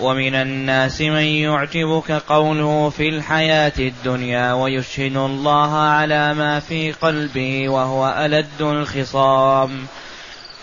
ومن 0.00 0.34
الناس 0.34 1.00
من 1.00 1.22
يعجبك 1.22 2.10
قوله 2.12 2.90
في 2.90 3.08
الحياة 3.08 3.72
الدنيا 3.78 4.52
ويشهد 4.52 5.16
الله 5.16 5.76
على 5.76 6.34
ما 6.34 6.60
في 6.60 6.92
قلبه 6.92 7.68
وهو 7.68 8.14
ألد 8.24 8.60
الخصام 8.60 9.70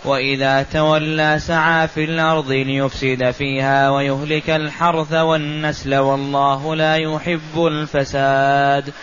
وإذا 0.05 0.65
تولى 0.73 1.39
سعى 1.39 1.87
في 1.87 2.03
الأرض 2.03 2.51
ليفسد 2.51 3.31
فيها 3.31 3.89
ويهلك 3.91 4.49
الحرث 4.49 5.13
والنسل 5.13 5.95
والله 5.95 6.75
لا 6.75 6.95
يحب 6.95 7.57
الفساد 7.57 8.93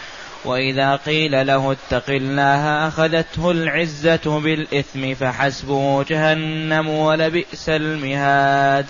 وإذا 0.45 0.97
قيل 0.97 1.47
له 1.47 1.73
اتق 1.73 2.05
الله 2.11 2.89
أخذته 2.89 3.51
العزة 3.51 4.41
بالإثم 4.41 5.15
فحسبه 5.15 6.03
جهنم 6.03 6.89
ولبئس 6.89 7.69
المهاد 7.69 8.87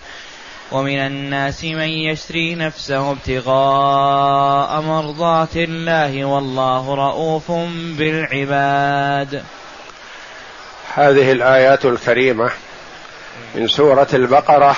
ومن 0.73 0.99
الناس 0.99 1.65
من 1.65 1.89
يشري 1.89 2.55
نفسه 2.55 3.11
ابتغاء 3.11 4.81
مرضات 4.81 5.57
الله 5.57 6.25
والله 6.25 6.95
رؤوف 7.09 7.51
بالعباد 7.99 9.43
هذه 10.95 11.33
الايات 11.33 11.85
الكريمه 11.85 12.51
من 13.55 13.69
سوره 13.69 14.09
البقره 14.15 14.77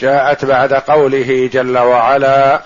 جاءت 0.00 0.44
بعد 0.44 0.72
قوله 0.74 1.50
جل 1.52 1.78
وعلا 1.78 2.62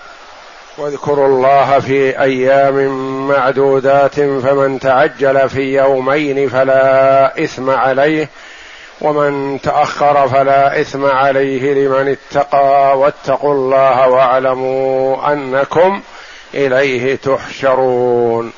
واذكروا 0.77 1.27
الله 1.27 1.79
في 1.79 2.21
ايام 2.21 2.87
معدودات 3.27 4.15
فمن 4.15 4.79
تعجل 4.79 5.49
في 5.49 5.61
يومين 5.75 6.49
فلا 6.49 7.27
اثم 7.43 7.69
عليه 7.69 8.29
ومن 9.01 9.61
تاخر 9.61 10.27
فلا 10.27 10.81
اثم 10.81 11.05
عليه 11.05 11.73
لمن 11.73 12.17
اتقى 12.31 12.99
واتقوا 12.99 13.53
الله 13.53 14.07
واعلموا 14.09 15.33
انكم 15.33 16.01
اليه 16.53 17.15
تحشرون 17.15 18.53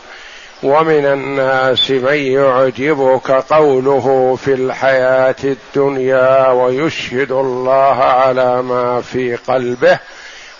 ومن 0.63 1.05
الناس 1.05 1.91
من 1.91 2.15
يعجبك 2.17 3.31
قوله 3.31 4.35
في 4.45 4.53
الحياه 4.53 5.35
الدنيا 5.43 6.47
ويشهد 6.51 7.31
الله 7.31 8.03
على 8.03 8.61
ما 8.61 9.01
في 9.01 9.35
قلبه 9.35 9.99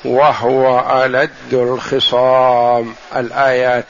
وهو 0.06 0.80
ألد 1.06 1.54
الخصام 1.54 2.94
الآيات 3.16 3.86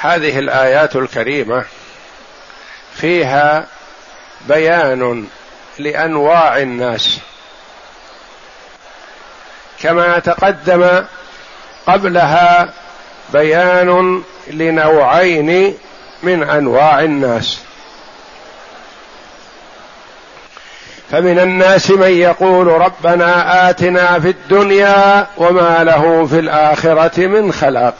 هذه 0.00 0.38
الآيات 0.38 0.96
الكريمة 0.96 1.64
فيها 2.96 3.64
بيان 4.48 5.26
لانواع 5.78 6.58
الناس 6.58 7.18
كما 9.80 10.18
تقدم 10.18 11.04
قبلها 11.86 12.70
بيان 13.32 14.22
لنوعين 14.50 15.78
من 16.22 16.42
انواع 16.42 17.00
الناس 17.00 17.60
فمن 21.10 21.38
الناس 21.38 21.90
من 21.90 22.10
يقول 22.12 22.66
ربنا 22.66 23.70
اتنا 23.70 24.20
في 24.20 24.28
الدنيا 24.28 25.26
وما 25.36 25.84
له 25.84 26.26
في 26.26 26.38
الاخره 26.38 27.26
من 27.26 27.52
خلق 27.52 27.94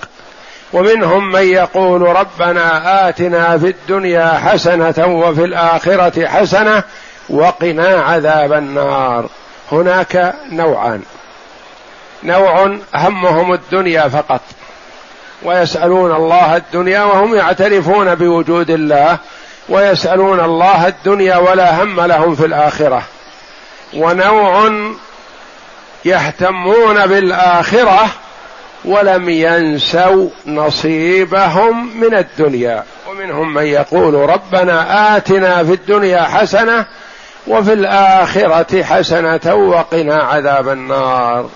ومنهم 0.72 1.32
من 1.32 1.42
يقول 1.46 2.00
ربنا 2.02 3.08
آتنا 3.08 3.58
في 3.58 3.66
الدنيا 3.68 4.28
حسنة 4.38 5.06
وفي 5.06 5.44
الآخرة 5.44 6.26
حسنة 6.26 6.84
وقنا 7.28 7.88
عذاب 7.88 8.52
النار 8.52 9.26
هناك 9.72 10.34
نوعان 10.50 11.02
نوع 12.24 12.76
همهم 12.94 13.52
الدنيا 13.52 14.08
فقط 14.08 14.40
ويسألون 15.42 16.16
الله 16.16 16.56
الدنيا 16.56 17.02
وهم 17.02 17.34
يعترفون 17.34 18.14
بوجود 18.14 18.70
الله 18.70 19.18
ويسألون 19.68 20.40
الله 20.40 20.86
الدنيا 20.86 21.36
ولا 21.36 21.82
هم 21.82 22.00
لهم 22.00 22.34
في 22.34 22.46
الآخرة 22.46 23.02
ونوع 23.96 24.70
يهتمون 26.04 27.06
بالآخرة 27.06 28.04
ولم 28.84 29.28
ينسوا 29.28 30.28
نصيبهم 30.46 32.00
من 32.00 32.14
الدنيا 32.14 32.84
ومنهم 33.10 33.54
من 33.54 33.66
يقول 33.66 34.14
ربنا 34.14 35.16
آتنا 35.16 35.64
في 35.64 35.72
الدنيا 35.72 36.22
حسنة 36.22 36.86
وفي 37.46 37.72
الآخرة 37.72 38.82
حسنة 38.82 39.54
وقنا 39.54 40.14
عذاب 40.16 40.68
النار 40.68 41.48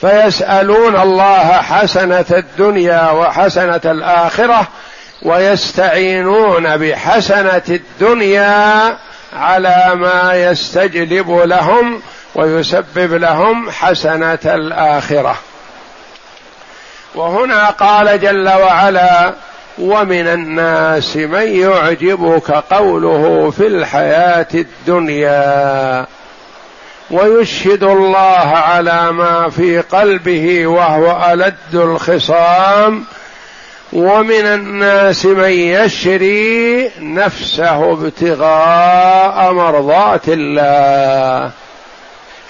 فيسألون 0.00 0.96
الله 0.96 1.42
حسنة 1.52 2.24
الدنيا 2.30 3.10
وحسنة 3.10 3.80
الآخرة 3.84 4.68
ويستعينون 5.22 6.76
بحسنة 6.76 7.62
الدنيا 7.68 8.76
على 9.36 9.92
ما 9.94 10.30
يستجلب 10.34 11.30
لهم 11.30 12.00
ويسبب 12.34 13.14
لهم 13.14 13.70
حسنة 13.70 14.38
الآخرة 14.44 15.34
وهنا 17.16 17.66
قال 17.70 18.20
جل 18.20 18.48
وعلا 18.48 19.32
ومن 19.78 20.26
الناس 20.26 21.16
من 21.16 21.48
يعجبك 21.60 22.50
قوله 22.50 23.50
في 23.56 23.66
الحياه 23.66 24.46
الدنيا 24.54 26.06
ويشهد 27.10 27.82
الله 27.84 28.48
على 28.56 29.12
ما 29.12 29.50
في 29.50 29.80
قلبه 29.80 30.66
وهو 30.66 31.32
ألد 31.32 31.74
الخصام 31.74 33.04
ومن 33.92 34.46
الناس 34.46 35.26
من 35.26 35.50
يشري 35.50 36.90
نفسه 37.00 37.92
ابتغاء 37.92 39.52
مرضات 39.52 40.28
الله 40.28 41.50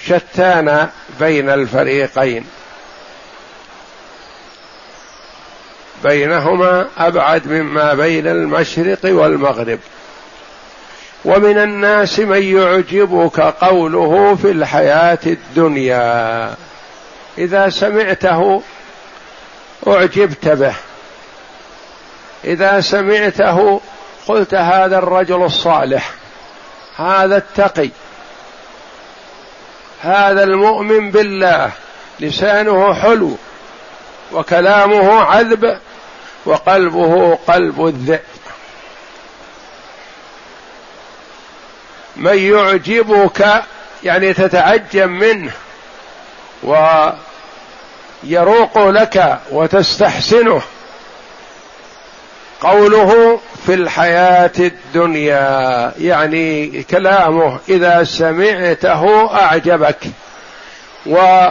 شتان 0.06 0.88
بين 1.20 1.50
الفريقين 1.50 2.44
بينهما 6.04 6.86
ابعد 6.98 7.48
مما 7.48 7.94
بين 7.94 8.26
المشرق 8.26 8.98
والمغرب 9.04 9.78
ومن 11.24 11.58
الناس 11.58 12.18
من 12.18 12.42
يعجبك 12.56 13.40
قوله 13.40 14.34
في 14.42 14.50
الحياه 14.50 15.18
الدنيا 15.26 16.54
اذا 17.38 17.68
سمعته 17.68 18.62
اعجبت 19.88 20.48
به 20.48 20.74
اذا 22.44 22.80
سمعته 22.80 23.80
قلت 24.26 24.54
هذا 24.54 24.98
الرجل 24.98 25.42
الصالح 25.42 26.10
هذا 26.96 27.36
التقي 27.36 27.90
هذا 30.02 30.44
المؤمن 30.44 31.10
بالله 31.10 31.70
لسانه 32.20 32.92
حلو 32.94 33.36
وكلامه 34.32 35.12
عذب 35.20 35.78
وقلبه 36.44 37.38
قلب 37.48 37.86
الذئب 37.86 38.20
من 42.16 42.36
يعجبك 42.38 43.62
يعني 44.04 44.32
تتعجب 44.32 45.08
منه 45.08 45.52
ويروق 46.62 48.88
لك 48.88 49.38
وتستحسنه 49.50 50.62
قوله 52.60 53.40
في 53.66 53.74
الحياة 53.74 54.52
الدنيا 54.58 55.92
يعني 55.98 56.82
كلامه 56.82 57.58
إذا 57.68 58.04
سمعته 58.04 59.34
أعجبك 59.42 59.98
و 61.06 61.50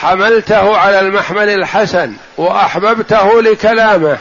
حملته 0.00 0.76
على 0.76 1.00
المحمل 1.00 1.48
الحسن 1.48 2.12
واحببته 2.36 3.42
لكلامه 3.42 4.18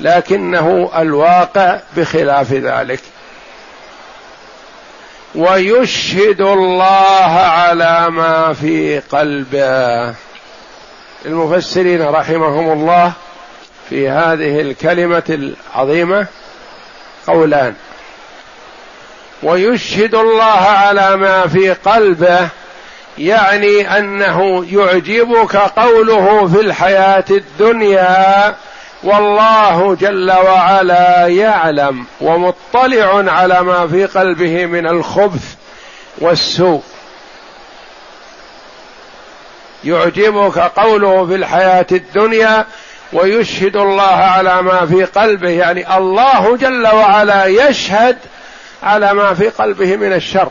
لكنه 0.00 0.90
الواقع 0.98 1.78
بخلاف 1.96 2.52
ذلك 2.52 3.00
ويشهد 5.34 6.40
الله 6.40 7.38
على 7.40 8.06
ما 8.10 8.52
في 8.52 8.98
قلبه 9.10 10.14
المفسرين 11.24 12.02
رحمهم 12.02 12.72
الله 12.72 13.12
في 13.90 14.08
هذه 14.08 14.60
الكلمه 14.60 15.52
العظيمه 15.74 16.26
قولان 17.26 17.74
ويشهد 19.42 20.14
الله 20.14 20.60
على 20.68 21.16
ما 21.16 21.46
في 21.48 21.72
قلبه 21.72 22.48
يعني 23.18 23.98
انه 23.98 24.64
يعجبك 24.72 25.56
قوله 25.56 26.48
في 26.48 26.60
الحياه 26.60 27.24
الدنيا 27.30 28.56
والله 29.04 29.94
جل 30.00 30.30
وعلا 30.32 31.26
يعلم 31.26 32.04
ومطلع 32.20 33.24
على 33.32 33.62
ما 33.62 33.88
في 33.88 34.06
قلبه 34.06 34.66
من 34.66 34.86
الخبث 34.88 35.54
والسوء 36.18 36.82
يعجبك 39.84 40.58
قوله 40.58 41.26
في 41.26 41.34
الحياه 41.34 41.86
الدنيا 41.92 42.66
ويشهد 43.12 43.76
الله 43.76 44.02
على 44.16 44.62
ما 44.62 44.86
في 44.86 45.04
قلبه 45.04 45.50
يعني 45.50 45.96
الله 45.96 46.56
جل 46.56 46.86
وعلا 46.86 47.46
يشهد 47.46 48.16
على 48.82 49.14
ما 49.14 49.34
في 49.34 49.48
قلبه 49.48 49.96
من 49.96 50.12
الشر 50.12 50.48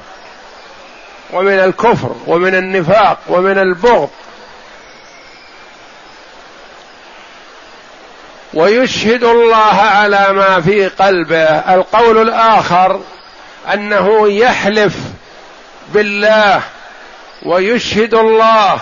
ومن 1.34 1.60
الكفر 1.60 2.16
ومن 2.28 2.56
النفاق 2.56 3.18
ومن 3.28 3.58
البغض 3.58 4.10
ويشهد 8.54 9.24
الله 9.24 9.82
على 9.82 10.28
ما 10.34 10.62
في 10.62 10.88
قلبه 10.88 11.44
القول 11.74 12.18
الاخر 12.22 13.00
انه 13.74 14.30
يحلف 14.32 14.96
بالله 15.94 16.62
ويشهد 17.46 18.14
الله 18.14 18.78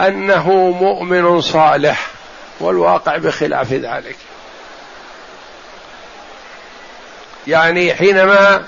انه 0.00 0.50
مؤمن 0.70 1.40
صالح 1.40 2.06
والواقع 2.60 3.16
بخلاف 3.16 3.72
ذلك 3.72 4.16
يعني 7.46 7.94
حينما 7.94 8.64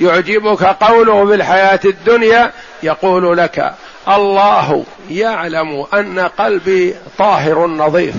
يعجبك 0.00 0.62
قوله 0.62 1.26
في 1.26 1.34
الحياه 1.34 1.80
الدنيا 1.84 2.50
يقول 2.82 3.36
لك 3.36 3.72
الله 4.08 4.84
يعلم 5.10 5.86
ان 5.94 6.18
قلبي 6.20 6.94
طاهر 7.18 7.66
نظيف 7.66 8.14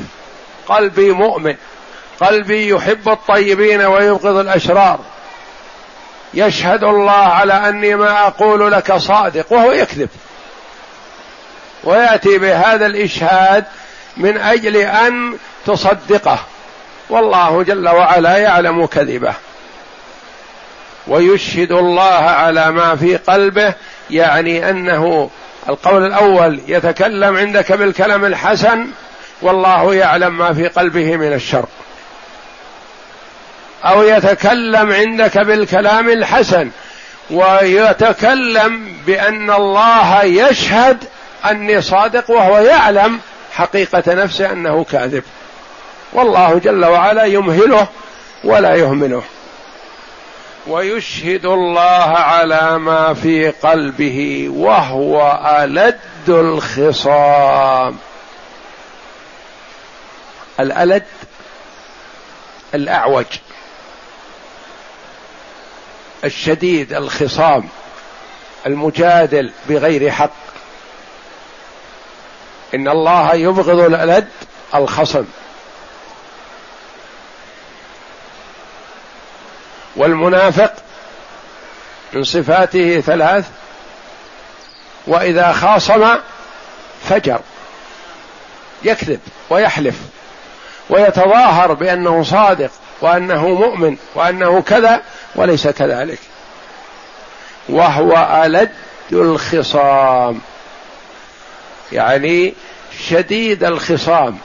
قلبي 0.68 1.12
مؤمن 1.12 1.56
قلبي 2.22 2.68
يحب 2.70 3.10
الطيبين 3.10 3.82
ويبغض 3.82 4.38
الاشرار 4.38 5.00
يشهد 6.34 6.84
الله 6.84 7.12
على 7.12 7.54
اني 7.70 7.96
ما 7.96 8.28
اقول 8.28 8.72
لك 8.72 8.94
صادق 8.98 9.52
وهو 9.54 9.72
يكذب 9.72 10.10
وياتي 11.84 12.38
بهذا 12.38 12.86
الاشهاد 12.86 13.66
من 14.18 14.38
اجل 14.38 14.76
ان 14.78 15.38
تصدقه 15.66 16.40
والله 17.10 17.64
جل 17.64 17.90
وعلا 17.90 18.38
يعلم 18.38 18.86
كذبه 18.86 19.34
ويشهد 21.08 21.72
الله 21.72 22.14
على 22.14 22.72
ما 22.72 22.96
في 22.96 23.16
قلبه 23.18 23.74
يعني 24.10 24.70
انه 24.70 25.30
القول 25.70 26.06
الاول 26.06 26.60
يتكلم 26.68 27.38
عندك 27.38 27.72
بالكلام 27.72 28.26
الحسن 28.26 28.88
والله 29.42 29.96
يعلم 29.96 30.38
ما 30.38 30.54
في 30.54 30.68
قلبه 30.68 31.18
من 31.18 31.34
الشر 31.34 31.66
او 33.86 34.04
يتكلم 34.04 34.92
عندك 34.92 35.38
بالكلام 35.38 36.10
الحسن 36.10 36.70
ويتكلم 37.32 38.94
بان 39.06 39.52
الله 39.52 40.24
يشهد 40.24 41.04
اني 41.52 41.82
صادق 41.82 42.32
وهو 42.32 42.58
يعلم 42.58 43.20
حقيقه 43.54 44.14
نفسه 44.14 44.52
انه 44.52 44.84
كاذب 44.92 45.24
والله 46.14 46.60
جل 46.64 46.86
وعلا 46.86 47.24
يمهله 47.24 47.88
ولا 48.44 48.76
يهمله 48.76 49.24
ويشهد 50.68 51.46
الله 51.46 52.08
على 52.14 52.78
ما 52.80 53.14
في 53.14 53.50
قلبه 53.50 54.48
وهو 54.56 55.40
ألد 55.64 55.98
الخصام 56.30 57.98
الألد 60.60 61.04
الأعوج 62.76 63.26
الشديد 66.24 66.94
الخصام 66.94 67.70
المجادل 68.66 69.52
بغير 69.70 70.12
حق 70.12 70.32
إن 72.76 72.88
الله 72.88 73.34
يبغض 73.36 73.80
الألد 73.80 74.28
الخصم 74.76 75.26
والمنافق 79.98 80.74
من 82.14 82.24
صفاته 82.24 83.02
ثلاث 83.02 83.46
واذا 85.08 85.52
خاصم 85.52 86.16
فجر 87.10 87.40
يكذب 88.84 89.20
ويحلف 89.50 89.96
ويتظاهر 90.90 91.74
بانه 91.74 92.24
صادق 92.24 92.72
وانه 93.02 93.48
مؤمن 93.48 93.98
وانه 94.16 94.62
كذا 94.62 95.02
وليس 95.36 95.68
كذلك 95.68 96.20
وهو 97.70 98.42
الد 98.46 98.72
الخصام 99.12 100.40
يعني 101.92 102.54
شديد 103.10 103.64
الخصام 103.64 104.38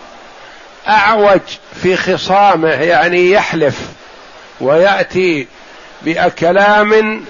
اعوج 0.89 1.41
في 1.83 1.97
خصامه 1.97 2.69
يعني 2.69 3.31
يحلف 3.31 3.79
وياتي 4.63 5.47
بكلام 6.03 7.23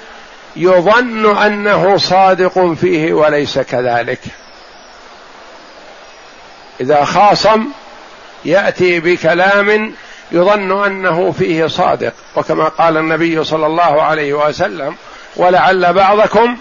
يظن 0.56 1.36
انه 1.38 1.96
صادق 1.96 2.72
فيه 2.72 3.12
وليس 3.12 3.58
كذلك 3.58 4.20
اذا 6.80 7.04
خاصم 7.04 7.64
ياتي 8.44 9.00
بكلام 9.00 9.94
يظن 10.32 10.84
انه 10.84 11.32
فيه 11.32 11.66
صادق 11.66 12.12
وكما 12.36 12.64
قال 12.68 12.96
النبي 12.96 13.44
صلى 13.44 13.66
الله 13.66 14.02
عليه 14.02 14.34
وسلم 14.34 14.96
ولعل 15.36 15.92
بعضكم 15.92 16.56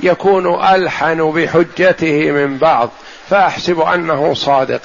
يكون 0.00 0.64
الحن 0.64 1.30
بحجته 1.30 2.30
من 2.30 2.58
بعض 2.58 2.90
فاحسب 3.30 3.80
انه 3.80 4.34
صادق 4.34 4.80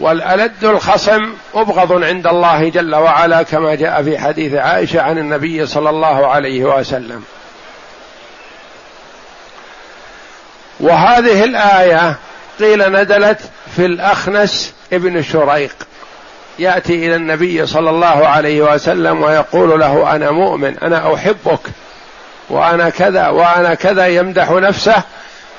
والألد 0.00 0.64
الخصم 0.64 1.32
مبغض 1.54 2.04
عند 2.04 2.26
الله 2.26 2.68
جل 2.70 2.94
وعلا 2.94 3.42
كما 3.42 3.74
جاء 3.74 4.02
في 4.02 4.18
حديث 4.18 4.54
عائشة 4.54 5.02
عن 5.02 5.18
النبي 5.18 5.66
صلى 5.66 5.90
الله 5.90 6.26
عليه 6.26 6.64
وسلم 6.64 7.24
وهذه 10.80 11.44
الآية 11.44 12.16
قيل 12.60 12.92
نزلت 12.92 13.38
في 13.76 13.84
الأخنس 13.86 14.74
ابن 14.92 15.22
شريق 15.22 15.74
يأتي 16.58 17.06
إلى 17.06 17.16
النبي 17.16 17.66
صلى 17.66 17.90
الله 17.90 18.26
عليه 18.28 18.60
وسلم 18.74 19.22
ويقول 19.22 19.80
له 19.80 20.16
أنا 20.16 20.30
مؤمن 20.30 20.78
أنا 20.82 21.14
أحبك 21.14 21.60
وأنا 22.50 22.90
كذا 22.90 23.28
وأنا 23.28 23.74
كذا 23.74 24.06
يمدح 24.06 24.50
نفسه 24.50 24.94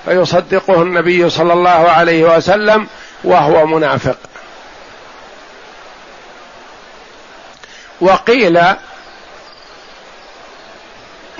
فيصدقه 0.05 0.81
النبي 0.81 1.29
صلى 1.29 1.53
الله 1.53 1.69
عليه 1.91 2.37
وسلم 2.37 2.87
وهو 3.23 3.65
منافق 3.65 4.17
وقيل 8.01 8.59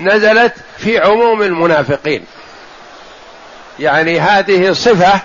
نزلت 0.00 0.52
في 0.78 0.98
عموم 0.98 1.42
المنافقين 1.42 2.24
يعني 3.78 4.20
هذه 4.20 4.72
صفه 4.72 5.20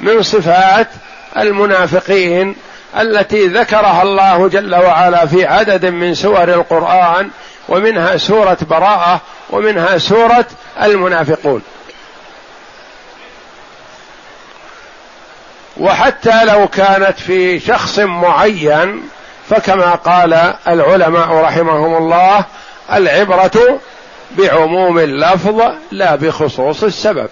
من 0.00 0.22
صفات 0.22 0.88
المنافقين 1.36 2.56
التي 3.00 3.46
ذكرها 3.46 4.02
الله 4.02 4.48
جل 4.48 4.74
وعلا 4.74 5.26
في 5.26 5.44
عدد 5.46 5.86
من 5.86 6.14
سور 6.14 6.48
القران 6.54 7.30
ومنها 7.68 8.16
سوره 8.16 8.58
براءه 8.70 9.20
ومنها 9.50 9.98
سوره 9.98 10.46
المنافقون 10.82 11.62
وحتى 15.80 16.44
لو 16.44 16.68
كانت 16.68 17.18
في 17.20 17.60
شخص 17.60 17.98
معين 17.98 19.02
فكما 19.50 19.94
قال 19.94 20.54
العلماء 20.68 21.28
رحمهم 21.30 21.96
الله 21.96 22.44
العبرة 22.92 23.78
بعموم 24.38 24.98
اللفظ 24.98 25.62
لا 25.92 26.14
بخصوص 26.16 26.82
السبب 26.84 27.28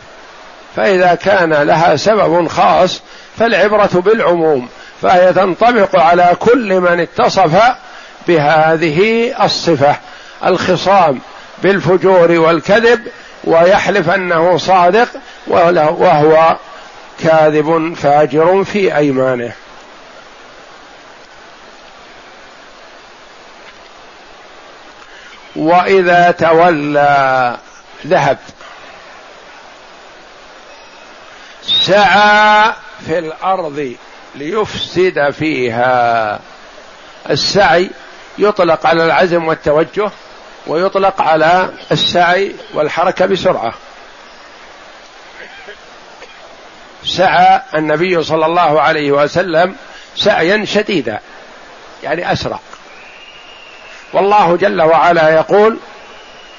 فإذا 0.77 1.15
كان 1.15 1.53
لها 1.55 1.97
سبب 1.97 2.49
خاص 2.49 3.01
فالعبرة 3.39 3.91
بالعموم 3.95 4.69
فهي 5.03 5.33
تنطبق 5.33 5.99
على 6.03 6.33
كل 6.41 6.81
من 6.81 7.01
اتصف 7.01 7.63
بهذه 8.29 9.31
الصفة 9.45 9.97
الخصام 10.47 11.19
بالفجور 11.63 12.31
والكذب 12.33 13.01
ويحلف 13.45 14.11
أنه 14.11 14.57
صادق 14.57 15.09
وهو 15.47 16.57
كاذب 17.25 17.95
فاجر 18.03 18.65
في 18.65 18.97
أيمانه 18.97 19.53
واذا 25.57 26.31
تولى 26.31 27.57
ذهب 28.07 28.39
سعى 31.63 32.73
في 33.07 33.19
الارض 33.19 33.95
ليفسد 34.35 35.31
فيها 35.31 36.39
السعي 37.31 37.91
يطلق 38.39 38.87
على 38.87 39.05
العزم 39.05 39.45
والتوجه 39.49 40.11
ويطلق 40.67 41.23
على 41.23 41.69
السعي 41.93 42.55
والحركه 42.75 43.27
بسرعه 43.27 43.73
سعى 47.05 47.61
النبي 47.75 48.23
صلى 48.23 48.47
الله 48.47 48.81
عليه 48.81 49.13
وسلم 49.13 49.77
سعيا 50.17 50.65
شديدا 50.65 51.19
يعني 52.03 52.33
اسرع 52.33 52.59
والله 54.21 54.57
جل 54.57 54.83
وعلا 54.83 55.29
يقول 55.35 55.79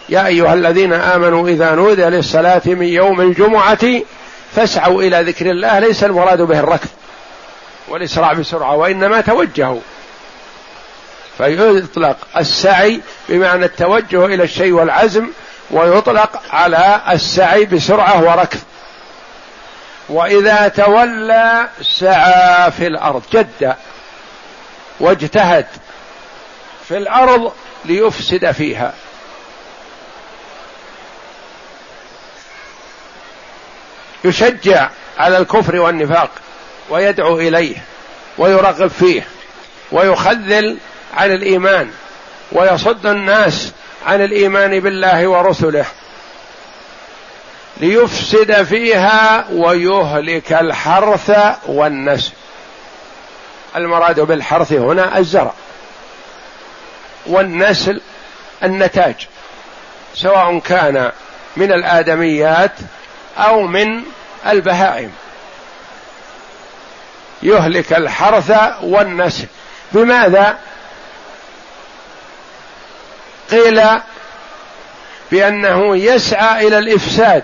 يا 0.10 0.28
ايها 0.28 0.54
الذين 0.54 0.94
امنوا 0.94 1.50
اذا 1.50 1.76
نودي 1.76 2.04
للصلاه 2.06 2.62
من 2.66 2.84
يوم 2.86 3.22
الجمعه 3.22 4.02
فاسعوا 4.56 5.02
الى 5.04 5.22
ذكر 5.22 5.46
الله 5.50 5.80
ليس 5.80 6.04
المراد 6.04 6.42
به 6.42 6.60
الركض 6.60 6.88
والاسراع 7.90 8.34
بسرعه 8.34 8.76
وانما 8.76 9.22
توجهوا 9.22 9.80
فيطلق 11.38 12.18
السعي 12.38 13.02
بمعنى 13.30 13.66
التوجه 13.66 14.26
الى 14.26 14.44
الشيء 14.44 14.72
والعزم 14.72 15.28
ويطلق 15.72 16.42
على 16.50 17.02
السعي 17.12 17.66
بسرعه 17.66 18.24
وركض 18.24 18.60
واذا 20.10 20.68
تولى 20.68 21.68
سعى 21.82 22.72
في 22.72 22.88
الارض 22.88 23.24
جد 23.34 23.76
واجتهد 25.00 25.66
في 26.92 26.98
الارض 26.98 27.52
ليفسد 27.86 28.52
فيها 28.52 28.94
يشجع 34.24 34.90
على 35.18 35.38
الكفر 35.38 35.76
والنفاق 35.76 36.30
ويدعو 36.90 37.40
اليه 37.40 37.76
ويرغب 38.38 38.88
فيه 38.88 39.28
ويخذل 39.92 40.78
عن 41.18 41.32
الايمان 41.32 41.92
ويصد 42.52 43.06
الناس 43.06 43.72
عن 44.08 44.22
الايمان 44.24 44.80
بالله 44.80 45.28
ورسله 45.28 45.86
ليفسد 47.78 48.64
فيها 48.64 49.48
ويهلك 49.52 50.54
الحرث 50.54 51.32
والنسل 51.66 52.32
المراد 53.76 54.20
بالحرث 54.20 54.72
هنا 54.74 55.18
الزرع 55.18 55.54
والنسل 57.28 58.02
النتاج 58.64 59.28
سواء 60.16 60.60
كان 60.60 61.12
من 61.58 61.72
الآدميات 61.74 62.72
أو 63.38 63.62
من 63.62 64.02
البهائم 64.48 65.12
يهلك 67.44 67.94
الحرث 67.94 68.58
والنسل 68.84 69.46
بماذا 69.92 70.58
قيل 73.52 73.82
بأنه 75.32 75.98
يسعى 75.98 76.68
إلى 76.68 76.78
الإفساد 76.78 77.44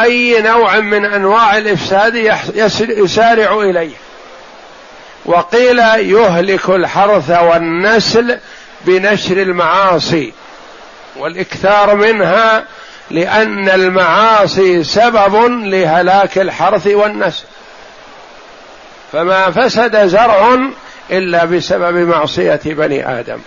أي 0.00 0.40
نوع 0.42 0.80
من 0.80 1.04
أنواع 1.04 1.58
الإفساد 1.58 2.14
يسارع 2.96 3.60
إليه 3.60 3.94
وقيل 5.28 5.78
يهلك 6.18 6.68
الحرث 6.70 7.30
والنسل 7.30 8.38
بنشر 8.84 9.42
المعاصي 9.42 10.32
والاكثار 11.16 11.94
منها 11.94 12.64
لان 13.10 13.68
المعاصي 13.68 14.84
سبب 14.84 15.34
لهلاك 15.64 16.38
الحرث 16.38 16.86
والنسل 16.86 17.44
فما 19.12 19.50
فسد 19.50 20.06
زرع 20.06 20.58
الا 21.10 21.44
بسبب 21.44 21.96
معصيه 21.96 22.60
بني 22.64 23.20
ادم 23.20 23.40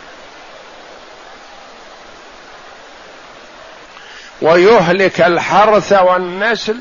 ويهلك 4.41 5.21
الحرث 5.21 5.93
والنسل 5.93 6.77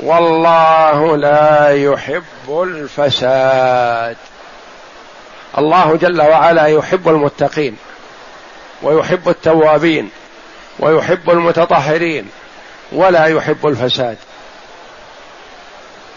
والله 0.00 1.16
لا 1.16 1.68
يحب 1.70 2.22
الفساد 2.62 4.16
الله 5.58 5.96
جل 5.96 6.22
وعلا 6.22 6.66
يحب 6.66 7.08
المتقين 7.08 7.76
ويحب 8.82 9.28
التوابين 9.28 10.08
ويحب 10.78 11.30
المتطهرين 11.30 12.28
ولا 12.92 13.24
يحب 13.26 13.66
الفساد 13.66 14.16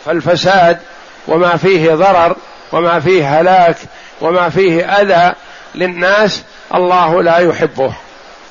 فالفساد 0.06 0.80
وما 1.28 1.58
فيه 1.58 1.94
ضرر 1.96 2.36
وما 2.72 3.00
فيه 3.00 3.42
هلاك 3.42 3.78
وما 4.22 4.50
فيه 4.50 4.86
اذى 4.86 5.34
للناس 5.76 6.44
الله 6.76 7.22
لا 7.24 7.38
يحبه 7.40 7.94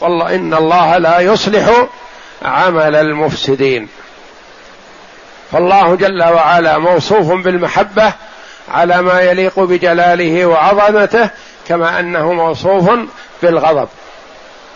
والله 0.01 0.35
ان 0.35 0.55
الله 0.55 0.97
لا 0.99 1.21
يصلح 1.21 1.87
عمل 2.43 2.97
المفسدين 2.97 3.89
فالله 5.53 5.95
جل 5.95 6.23
وعلا 6.23 6.79
موصوف 6.79 7.33
بالمحبه 7.33 8.13
على 8.73 9.03
ما 9.03 9.21
يليق 9.21 9.61
بجلاله 9.61 10.47
وعظمته 10.47 11.29
كما 11.69 12.01
انه 12.01 12.33
موصوف 12.33 12.91
بالغضب 13.43 13.89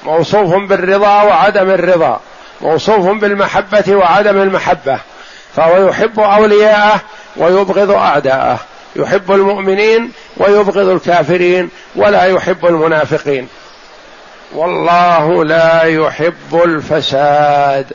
موصوف 0.07 0.55
بالرضا 0.55 1.23
وعدم 1.23 1.71
الرضا 1.71 2.21
موصوف 2.61 3.07
بالمحبه 3.09 3.85
وعدم 3.97 4.43
المحبه 4.43 4.99
فهو 5.57 5.89
يحب 5.89 6.21
اولياءه 6.21 7.01
ويبغض 7.37 7.91
اعداءه 7.91 8.61
يحب 8.97 9.33
المؤمنين 9.33 10.13
ويبغض 10.37 10.89
الكافرين 10.89 11.71
ولا 11.97 12.25
يحب 12.25 12.67
المنافقين 12.67 13.49
والله 14.55 15.45
لا 15.45 15.83
يحب 15.83 16.61
الفساد 16.65 17.87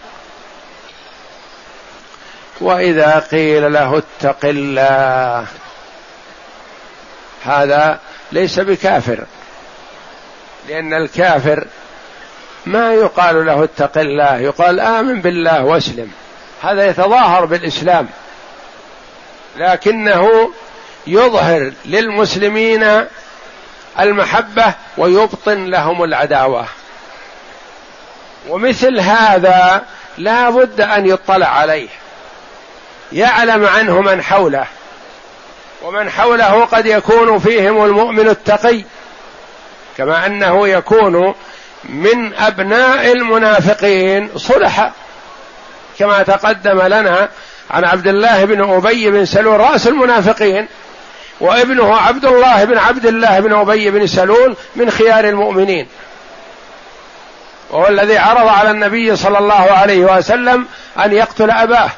واذا 2.62 3.20
قيل 3.32 3.74
له 3.74 3.98
اتق 3.98 4.46
الله 4.46 5.46
هذا 7.46 8.00
ليس 8.32 8.60
بكافر 8.60 9.24
لان 10.70 10.94
الكافر 10.94 11.68
ما 12.66 12.94
يقال 12.94 13.46
له 13.46 13.64
اتق 13.64 13.98
الله 13.98 14.36
يقال 14.38 14.80
امن 14.80 15.22
بالله 15.22 15.64
واسلم 15.64 16.12
هذا 16.64 16.88
يتظاهر 16.88 17.46
بالاسلام 17.46 18.08
لكنه 19.58 20.52
يظهر 21.08 21.72
للمسلمين 21.86 22.88
المحبه 24.00 24.74
ويبطن 24.98 25.66
لهم 25.66 26.04
العداوه 26.04 26.66
ومثل 28.50 29.00
هذا 29.00 29.84
لا 30.18 30.50
بد 30.50 30.82
ان 30.82 31.06
يطلع 31.06 31.48
عليه 31.48 31.88
يعلم 33.12 33.66
عنه 33.66 34.02
من 34.02 34.22
حوله 34.22 34.66
ومن 35.84 36.10
حوله 36.10 36.66
قد 36.66 36.86
يكون 36.86 37.40
فيهم 37.40 37.86
المؤمن 37.86 38.28
التقي 38.28 38.82
كما 39.98 40.26
انه 40.26 40.68
يكون 40.68 41.34
من 41.84 42.34
ابناء 42.34 43.12
المنافقين 43.12 44.30
صلحا 44.38 44.92
كما 46.00 46.24
تقدم 46.24 46.82
لنا 46.82 47.30
عن 47.72 47.86
عبد 47.86 48.08
الله 48.08 48.46
بن 48.46 48.70
ابي 48.70 49.12
بن 49.12 49.26
سلول 49.26 49.60
راس 49.60 49.88
المنافقين 49.88 50.68
وابنه 51.42 51.96
عبد 51.96 52.26
الله 52.26 52.64
بن 52.64 52.78
عبد 52.78 53.06
الله 53.06 53.40
بن 53.40 53.54
ابي 53.54 53.92
بن 53.92 54.08
سلول 54.08 54.56
من 54.76 54.92
خيار 54.92 55.26
المؤمنين 55.26 55.88
وهو 57.70 57.88
الذي 57.88 58.18
عرض 58.18 58.48
على 58.48 58.72
النبي 58.72 59.16
صلى 59.16 59.38
الله 59.38 59.54
عليه 59.72 60.00
وسلم 60.18 60.66
ان 61.06 61.14
يقتل 61.14 61.52
اباه 61.52 61.90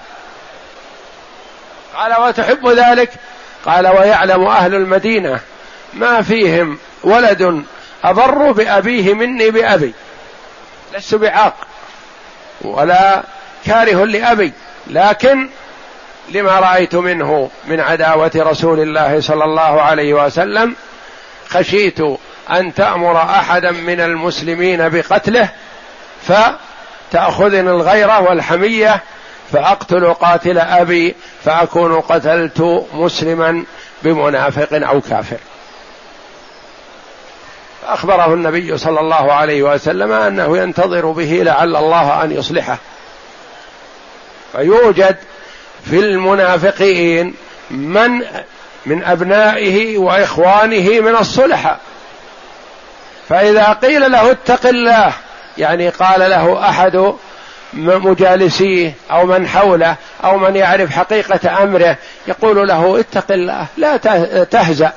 قال 1.97 2.21
وتحب 2.21 2.67
ذلك 2.67 3.09
قال 3.65 3.87
ويعلم 3.87 4.47
اهل 4.47 4.75
المدينه 4.75 5.39
ما 5.93 6.21
فيهم 6.21 6.77
ولد 7.03 7.63
اضر 8.03 8.51
بابيه 8.51 9.13
مني 9.13 9.49
بابي 9.51 9.93
لست 10.95 11.15
بعاق 11.15 11.53
ولا 12.61 13.23
كاره 13.65 14.05
لابي 14.05 14.51
لكن 14.87 15.49
لما 16.29 16.59
رايت 16.59 16.95
منه 16.95 17.49
من 17.67 17.79
عداوه 17.81 18.31
رسول 18.35 18.79
الله 18.79 19.21
صلى 19.21 19.43
الله 19.43 19.81
عليه 19.81 20.25
وسلم 20.25 20.75
خشيت 21.49 21.99
ان 22.51 22.73
تامر 22.73 23.17
احدا 23.21 23.71
من 23.71 23.99
المسلمين 24.01 24.89
بقتله 24.89 25.49
فتاخذني 26.27 27.69
الغيره 27.69 28.19
والحميه 28.21 29.01
فأقتل 29.51 30.13
قاتل 30.13 30.57
أبي 30.57 31.15
فأكون 31.43 31.99
قتلت 31.99 32.85
مسلما 32.93 33.63
بمنافق 34.03 34.87
أو 34.89 35.01
كافر 35.01 35.37
أخبره 37.87 38.33
النبي 38.33 38.77
صلى 38.77 38.99
الله 38.99 39.33
عليه 39.33 39.63
وسلم 39.63 40.11
أنه 40.11 40.57
ينتظر 40.57 41.05
به 41.11 41.41
لعل 41.43 41.75
الله 41.75 42.23
أن 42.23 42.31
يصلحه 42.31 42.77
فيوجد 44.51 45.15
في 45.89 45.99
المنافقين 45.99 47.33
من 47.71 48.21
من 48.85 49.03
أبنائه 49.03 49.97
وإخوانه 49.97 50.99
من 50.99 51.15
الصلحة 51.15 51.77
فإذا 53.29 53.73
قيل 53.73 54.11
له 54.11 54.31
اتق 54.31 54.67
الله 54.69 55.13
يعني 55.57 55.89
قال 55.89 56.19
له 56.19 56.69
أحد 56.69 57.13
مجالسيه 57.77 58.93
او 59.11 59.25
من 59.25 59.47
حوله 59.47 59.95
او 60.23 60.37
من 60.37 60.55
يعرف 60.55 60.89
حقيقه 60.91 61.63
امره 61.63 61.97
يقول 62.27 62.67
له 62.67 62.99
اتق 62.99 63.31
الله 63.31 63.65
لا 63.77 63.97
تهزأ 64.43 64.91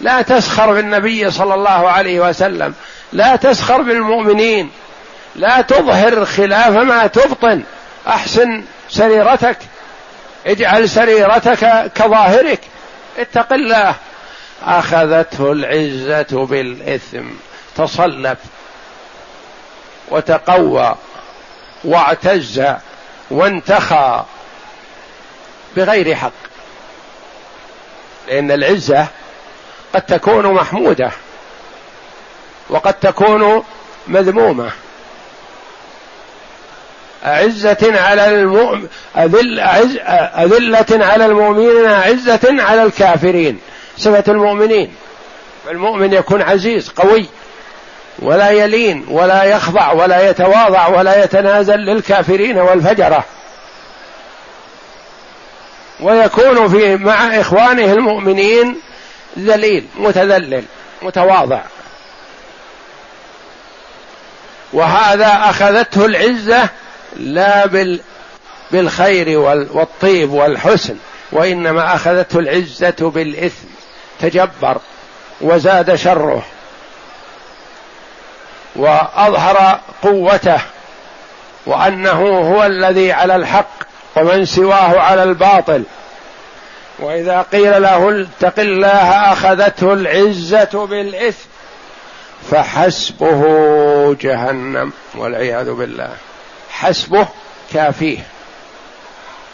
لا 0.00 0.22
تسخر 0.22 0.72
بالنبي 0.72 1.30
صلى 1.30 1.54
الله 1.54 1.88
عليه 1.88 2.20
وسلم 2.28 2.74
لا 3.12 3.36
تسخر 3.36 3.82
بالمؤمنين 3.82 4.70
لا 5.36 5.60
تظهر 5.60 6.24
خلاف 6.24 6.70
ما 6.74 7.06
تبطن 7.06 7.62
احسن 8.08 8.64
سريرتك 8.88 9.56
اجعل 10.46 10.88
سريرتك 10.88 11.92
كظاهرك 11.94 12.60
اتق 13.18 13.52
الله 13.52 13.94
اخذته 14.66 15.52
العزه 15.52 16.46
بالاثم 16.46 17.24
تصلب 17.76 18.36
وتقوى 20.10 20.94
واعتز 21.84 22.62
وانتخى 23.30 24.24
بغير 25.76 26.14
حق 26.14 26.32
لان 28.28 28.50
العزه 28.50 29.06
قد 29.94 30.02
تكون 30.02 30.46
محموده 30.46 31.10
وقد 32.70 32.94
تكون 32.94 33.64
مذمومه 34.08 34.70
أعزة 37.24 37.78
على 38.00 38.26
المؤمن 38.26 38.86
أذل 39.16 39.60
أعز 39.60 39.96
أذلة 40.52 41.06
على 41.06 41.26
المؤمنين 41.26 41.86
أعزة 41.86 42.62
على 42.62 42.82
الكافرين 42.82 43.58
صفة 43.98 44.24
المؤمنين 44.32 44.94
فالمؤمن 45.66 46.12
يكون 46.12 46.42
عزيز 46.42 46.88
قوي 46.90 47.26
ولا 48.18 48.50
يلين 48.50 49.04
ولا 49.10 49.44
يخضع 49.44 49.92
ولا 49.92 50.30
يتواضع 50.30 50.88
ولا 50.88 51.24
يتنازل 51.24 51.74
للكافرين 51.78 52.58
والفجره 52.58 53.24
ويكون 56.00 56.68
في 56.68 56.96
مع 56.96 57.40
اخوانه 57.40 57.92
المؤمنين 57.92 58.80
ذليل 59.38 59.86
متذلل 59.96 60.64
متواضع 61.02 61.60
وهذا 64.72 65.26
اخذته 65.26 66.04
العزه 66.06 66.68
لا 67.16 67.66
بال 67.66 68.00
بالخير 68.70 69.38
والطيب 69.38 70.30
والحسن 70.32 70.96
وانما 71.32 71.94
اخذته 71.94 72.38
العزه 72.38 73.10
بالاثم 73.14 73.64
تجبر 74.20 74.76
وزاد 75.40 75.94
شره 75.94 76.42
واظهر 78.76 79.80
قوته 80.02 80.58
وانه 81.66 82.10
هو 82.50 82.64
الذي 82.66 83.12
على 83.12 83.36
الحق 83.36 83.82
ومن 84.16 84.44
سواه 84.44 85.00
على 85.00 85.22
الباطل 85.22 85.82
واذا 86.98 87.42
قيل 87.52 87.82
له 87.82 88.20
اتق 88.20 88.60
الله 88.60 89.32
اخذته 89.32 89.92
العزه 89.92 90.86
بالاثم 90.86 91.44
فحسبه 92.50 93.40
جهنم 94.20 94.92
والعياذ 95.14 95.70
بالله 95.70 96.10
حسبه 96.70 97.26
كافيه 97.72 98.18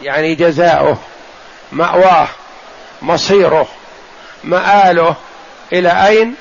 يعني 0.02 0.35
جزاؤه 0.35 0.98
ماواه 1.72 2.28
مصيره 3.02 3.68
ماله 4.44 5.14
الى 5.72 6.07
اين 6.07 6.35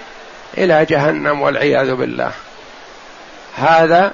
الى 0.57 0.85
جهنم 0.85 1.41
والعياذ 1.41 1.95
بالله 1.95 2.31
هذا 3.57 4.13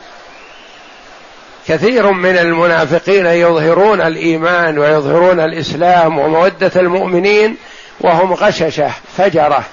كثير 1.67 2.11
من 2.11 2.37
المنافقين 2.37 3.25
يظهرون 3.25 4.01
الايمان 4.01 4.79
ويظهرون 4.79 5.39
الاسلام 5.39 6.17
وموده 6.19 6.71
المؤمنين 6.75 7.57
وهم 8.01 8.33
غششه 8.33 8.91
فجره 9.17 9.63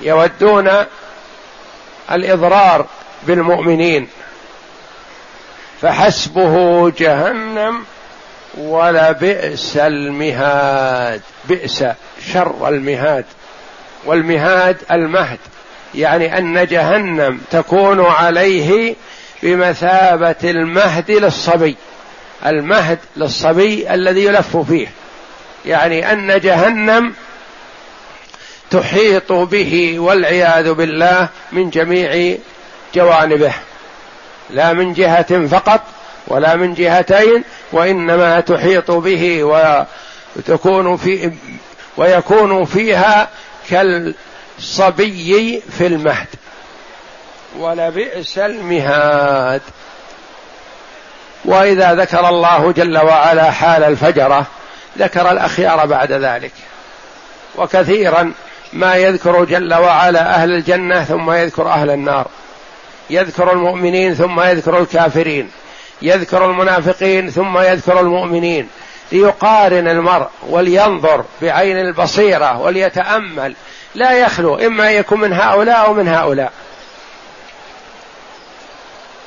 يودون 0.00 0.70
الاضرار 2.12 2.86
بالمؤمنين 3.26 4.08
فحسبه 5.82 6.88
جهنم 6.90 7.84
ولبئس 8.58 9.76
المهاد 9.76 11.20
بئس 11.44 11.84
شر 12.32 12.68
المهاد 12.68 13.24
والمهاد 14.06 14.76
المهد 14.90 15.38
يعني 15.94 16.38
ان 16.38 16.66
جهنم 16.66 17.40
تكون 17.50 18.00
عليه 18.04 18.94
بمثابه 19.42 20.34
المهد 20.44 21.10
للصبي 21.10 21.76
المهد 22.46 22.98
للصبي 23.16 23.94
الذي 23.94 24.24
يلف 24.24 24.56
فيه 24.56 24.86
يعني 25.66 26.12
ان 26.12 26.40
جهنم 26.40 27.12
تحيط 28.70 29.32
به 29.32 29.98
والعياذ 29.98 30.72
بالله 30.72 31.28
من 31.52 31.70
جميع 31.70 32.36
جوانبه 32.94 33.52
لا 34.50 34.72
من 34.72 34.92
جهه 34.92 35.46
فقط 35.46 35.80
ولا 36.28 36.56
من 36.56 36.74
جهتين 36.74 37.44
وانما 37.72 38.40
تحيط 38.40 38.90
به 38.90 39.44
وتكون 40.36 40.96
في 40.96 41.32
ويكون 41.96 42.64
فيها 42.64 43.28
كال 43.70 44.14
الصبي 44.58 45.62
في 45.78 45.86
المهد 45.86 46.26
ولبئس 47.58 48.38
المهاد 48.38 49.62
واذا 51.44 51.94
ذكر 51.94 52.28
الله 52.28 52.72
جل 52.72 52.98
وعلا 52.98 53.50
حال 53.50 53.84
الفجره 53.84 54.46
ذكر 54.98 55.30
الاخيار 55.30 55.86
بعد 55.86 56.12
ذلك 56.12 56.52
وكثيرا 57.56 58.32
ما 58.72 58.94
يذكر 58.94 59.44
جل 59.44 59.74
وعلا 59.74 60.34
اهل 60.34 60.50
الجنه 60.54 61.04
ثم 61.04 61.32
يذكر 61.32 61.68
اهل 61.68 61.90
النار 61.90 62.26
يذكر 63.10 63.52
المؤمنين 63.52 64.14
ثم 64.14 64.40
يذكر 64.40 64.78
الكافرين 64.78 65.50
يذكر 66.02 66.44
المنافقين 66.50 67.30
ثم 67.30 67.58
يذكر 67.58 68.00
المؤمنين 68.00 68.68
ليقارن 69.12 69.88
المرء 69.88 70.26
ولينظر 70.48 71.24
بعين 71.42 71.78
البصيره 71.78 72.60
وليتامل 72.60 73.54
لا 73.98 74.12
يخلو 74.12 74.54
إما 74.54 74.86
أن 74.90 74.94
يكون 74.94 75.20
من 75.20 75.32
هؤلاء 75.32 75.84
أو 75.86 75.92
من 75.94 76.08
هؤلاء 76.08 76.52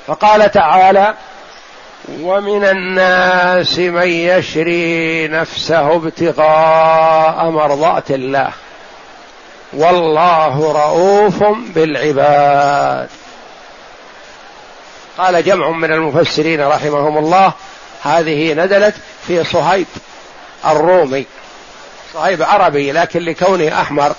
فقال 0.07 0.51
تعالى 0.51 1.13
ومن 2.19 2.65
الناس 2.65 3.79
من 3.79 4.07
يشري 4.07 5.27
نفسه 5.27 5.95
ابتغاء 5.95 7.49
مرضات 7.49 8.12
الله 8.12 8.49
والله 9.73 10.71
رؤوف 10.71 11.43
بالعباد 11.75 13.10
قال 15.17 15.43
جمع 15.45 15.69
من 15.69 15.91
المفسرين 15.93 16.62
رحمهم 16.62 17.17
الله 17.17 17.53
هذه 18.03 18.53
نزلت 18.53 18.95
في 19.27 19.43
صهيب 19.43 19.88
الرومي 20.65 21.25
صهيب 22.13 22.41
عربي 22.43 22.91
لكن 22.91 23.19
لكونه 23.19 23.81
احمر 23.81 24.12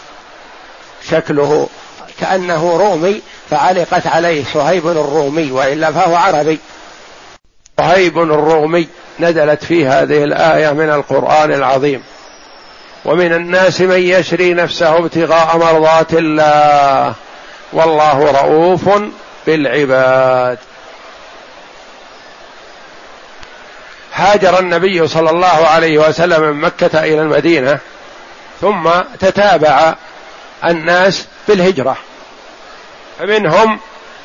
شكله 1.10 1.68
كأنه 2.20 2.76
رومي 2.76 3.22
فعلقت 3.50 4.06
عليه 4.06 4.44
صهيب 4.54 4.88
الرومي 4.88 5.52
وإلا 5.52 5.92
فهو 5.92 6.16
عربي 6.16 6.58
صهيب 7.78 8.18
الرومي 8.18 8.88
نزلت 9.20 9.64
في 9.64 9.86
هذه 9.86 10.24
الآية 10.24 10.70
من 10.72 10.90
القرآن 10.90 11.52
العظيم 11.52 12.02
ومن 13.04 13.32
الناس 13.32 13.80
من 13.80 14.00
يشري 14.00 14.54
نفسه 14.54 14.98
ابتغاء 14.98 15.56
مرضات 15.56 16.14
الله 16.14 17.14
والله 17.72 18.24
رؤوف 18.42 18.90
بالعباد 19.46 20.58
هاجر 24.14 24.58
النبي 24.60 25.08
صلى 25.08 25.30
الله 25.30 25.66
عليه 25.68 25.98
وسلم 25.98 26.42
من 26.42 26.52
مكة 26.60 27.04
إلى 27.04 27.14
المدينة 27.22 27.78
ثم 28.60 28.90
تتابع 29.20 29.94
الناس 30.64 31.24
بالهجرة 31.48 31.96
فمنهم 33.18 33.78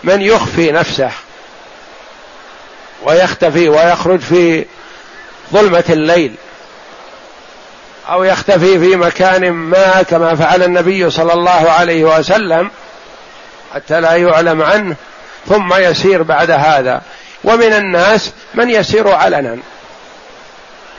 من 0.04 0.21
يخفي 0.21 0.71
نفسه 0.71 1.12
ويختفي 3.06 3.69
ويخرج 3.69 4.19
في 4.19 4.65
ظلمة 5.54 5.84
الليل 5.89 6.36
أو 8.10 8.23
يختفي 8.23 8.80
في 8.80 8.95
مكان 8.95 9.52
ما 9.52 10.04
كما 10.04 10.36
فعل 10.36 10.63
النبي 10.63 11.10
صلى 11.10 11.34
الله 11.34 11.71
عليه 11.71 12.04
وسلم 12.04 12.71
حتى 13.73 14.02
لا 14.02 14.15
يعلم 14.15 14.62
عنه 14.62 14.95
ثم 15.47 15.73
يسير 15.73 16.23
بعد 16.23 16.52
هذا 16.52 17.02
ومن 17.43 17.73
الناس 17.73 18.32
من 18.54 18.69
يسير 18.69 19.10
علنا 19.12 19.58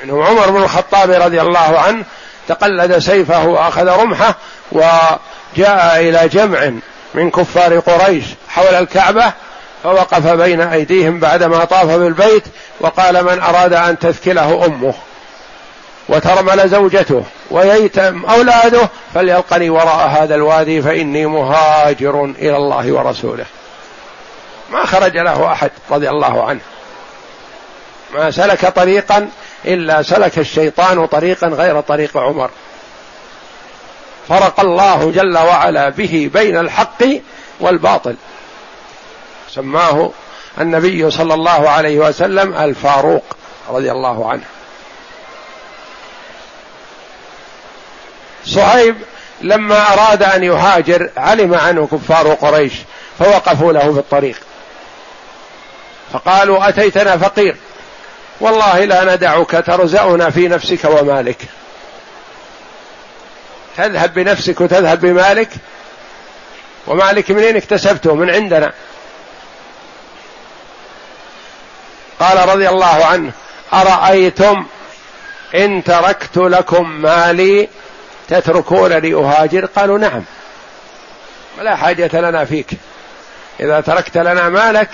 منهم 0.05 0.23
عمر 0.23 0.51
بن 0.51 0.63
الخطاب 0.63 1.11
رضي 1.11 1.41
الله 1.43 1.79
عنه 1.79 2.05
تقلد 2.49 2.99
سيفه 2.99 3.47
واخذ 3.47 3.89
رمحه 3.89 4.35
وجاء 4.73 5.97
الى 6.01 6.29
جمع 6.29 6.73
من 7.15 7.31
كفار 7.31 7.79
قريش 7.79 8.25
حول 8.49 8.75
الكعبه 8.75 9.33
فوقف 9.85 10.27
بين 10.29 10.61
ايديهم 10.61 11.21
بعدما 11.21 11.65
طاف 11.65 11.87
بالبيت 11.87 12.43
وقال 12.81 13.25
من 13.25 13.41
اراد 13.41 13.73
ان 13.73 13.99
تثكله 13.99 14.65
امه 14.67 14.95
وترمل 16.09 16.69
زوجته 16.69 17.25
وييتم 17.51 18.25
اولاده 18.25 18.89
فليلقني 19.15 19.71
وراء 19.71 20.09
هذا 20.23 20.35
الوادي 20.35 20.83
فاني 20.83 21.27
مهاجر 21.27 22.25
الى 22.25 22.57
الله 22.57 22.93
ورسوله 22.93 23.45
ما 24.73 24.87
خرج 24.87 25.17
له 25.19 25.53
احد 25.53 25.71
رضي 25.91 26.11
الله 26.11 26.45
عنه 26.49 26.61
ما 28.15 28.31
سلك 28.31 28.67
طريقا 28.67 29.29
الا 29.65 30.03
سلك 30.03 30.39
الشيطان 30.39 31.07
طريقا 31.07 31.49
غير 31.49 31.81
طريق 31.81 32.17
عمر 32.17 32.51
فرق 34.29 34.61
الله 34.61 35.11
جل 35.15 35.39
وعلا 35.39 35.89
به 35.89 36.31
بين 36.33 36.59
الحق 36.59 37.03
والباطل 37.61 38.17
سماه 39.51 40.11
النبي 40.61 41.11
صلى 41.11 41.35
الله 41.35 41.69
عليه 41.71 41.99
وسلم 41.99 42.55
الفاروق 42.55 43.37
رضي 43.71 43.93
الله 43.93 44.31
عنه 44.31 44.43
صهيب 48.45 48.97
لما 49.41 49.93
اراد 49.93 50.23
ان 50.23 50.45
يهاجر 50.45 51.11
علم 51.17 51.55
عنه 51.55 51.87
كفار 51.87 52.35
قريش 52.35 52.73
فوقفوا 53.19 53.73
له 53.73 53.81
في 53.93 53.99
الطريق 53.99 54.37
فقالوا 56.13 56.69
اتيتنا 56.69 57.17
فقير 57.17 57.57
والله 58.41 58.85
لا 58.85 59.15
ندعك 59.15 59.51
ترزأنا 59.67 60.31
في 60.31 60.49
نفسك 60.49 60.79
ومالك 60.85 61.43
تذهب 63.77 64.15
بنفسك 64.15 64.61
وتذهب 64.61 65.01
بمالك 65.01 65.49
ومالك 66.87 67.31
منين 67.31 67.57
اكتسبته 67.57 68.15
من 68.15 68.31
عندنا 68.31 68.73
قال 72.21 72.49
رضي 72.49 72.69
الله 72.69 73.05
عنه 73.05 73.33
أرأيتم 73.73 74.67
إن 75.55 75.85
تركت 75.85 76.37
لكم 76.37 76.91
مالي 76.91 77.69
تتركونني 78.29 79.15
أهاجر 79.15 79.65
قالوا 79.67 79.99
نعم 79.99 80.23
لا 81.61 81.77
حاجة 81.77 82.21
لنا 82.21 82.45
فيك 82.45 82.67
إذا 83.61 83.81
تركت 83.81 84.19
لنا 84.19 84.49
مالك 84.49 84.89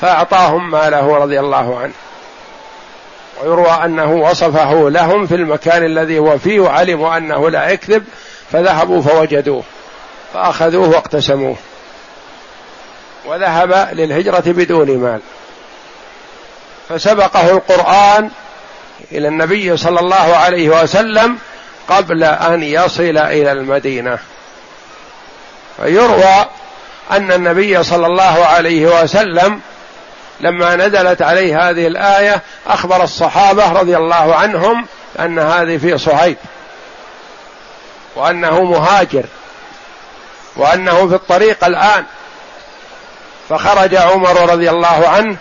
فأعطاهم 0.00 0.70
ماله 0.70 1.16
رضي 1.16 1.40
الله 1.40 1.78
عنه 1.80 1.92
ويروى 3.42 3.70
انه 3.70 4.10
وصفه 4.12 4.90
لهم 4.90 5.26
في 5.26 5.34
المكان 5.34 5.84
الذي 5.84 6.18
هو 6.18 6.38
فيه 6.38 6.60
وعلموا 6.60 7.16
انه 7.16 7.50
لا 7.50 7.70
يكذب 7.70 8.04
فذهبوا 8.52 9.02
فوجدوه 9.02 9.62
فاخذوه 10.34 10.88
واقتسموه 10.88 11.56
وذهب 13.26 13.88
للهجره 13.92 14.42
بدون 14.46 14.98
مال 14.98 15.20
فسبقه 16.88 17.50
القران 17.50 18.30
الى 19.12 19.28
النبي 19.28 19.76
صلى 19.76 20.00
الله 20.00 20.36
عليه 20.36 20.82
وسلم 20.82 21.38
قبل 21.88 22.24
ان 22.24 22.62
يصل 22.62 23.02
الى 23.18 23.52
المدينه 23.52 24.18
فيروى 25.82 26.46
ان 27.10 27.32
النبي 27.32 27.82
صلى 27.82 28.06
الله 28.06 28.44
عليه 28.44 29.02
وسلم 29.02 29.60
لما 30.40 30.76
نزلت 30.76 31.22
عليه 31.22 31.70
هذه 31.70 31.86
الآية 31.86 32.42
أخبر 32.66 33.04
الصحابة 33.04 33.72
رضي 33.72 33.96
الله 33.96 34.34
عنهم 34.34 34.86
أن 35.18 35.38
هذه 35.38 35.76
في 35.78 35.98
صهيب 35.98 36.36
وأنه 38.16 38.64
مهاجر 38.64 39.24
وأنه 40.56 41.08
في 41.08 41.14
الطريق 41.14 41.64
الآن 41.64 42.04
فخرج 43.48 43.94
عمر 43.94 44.50
رضي 44.52 44.70
الله 44.70 45.08
عنه 45.08 45.36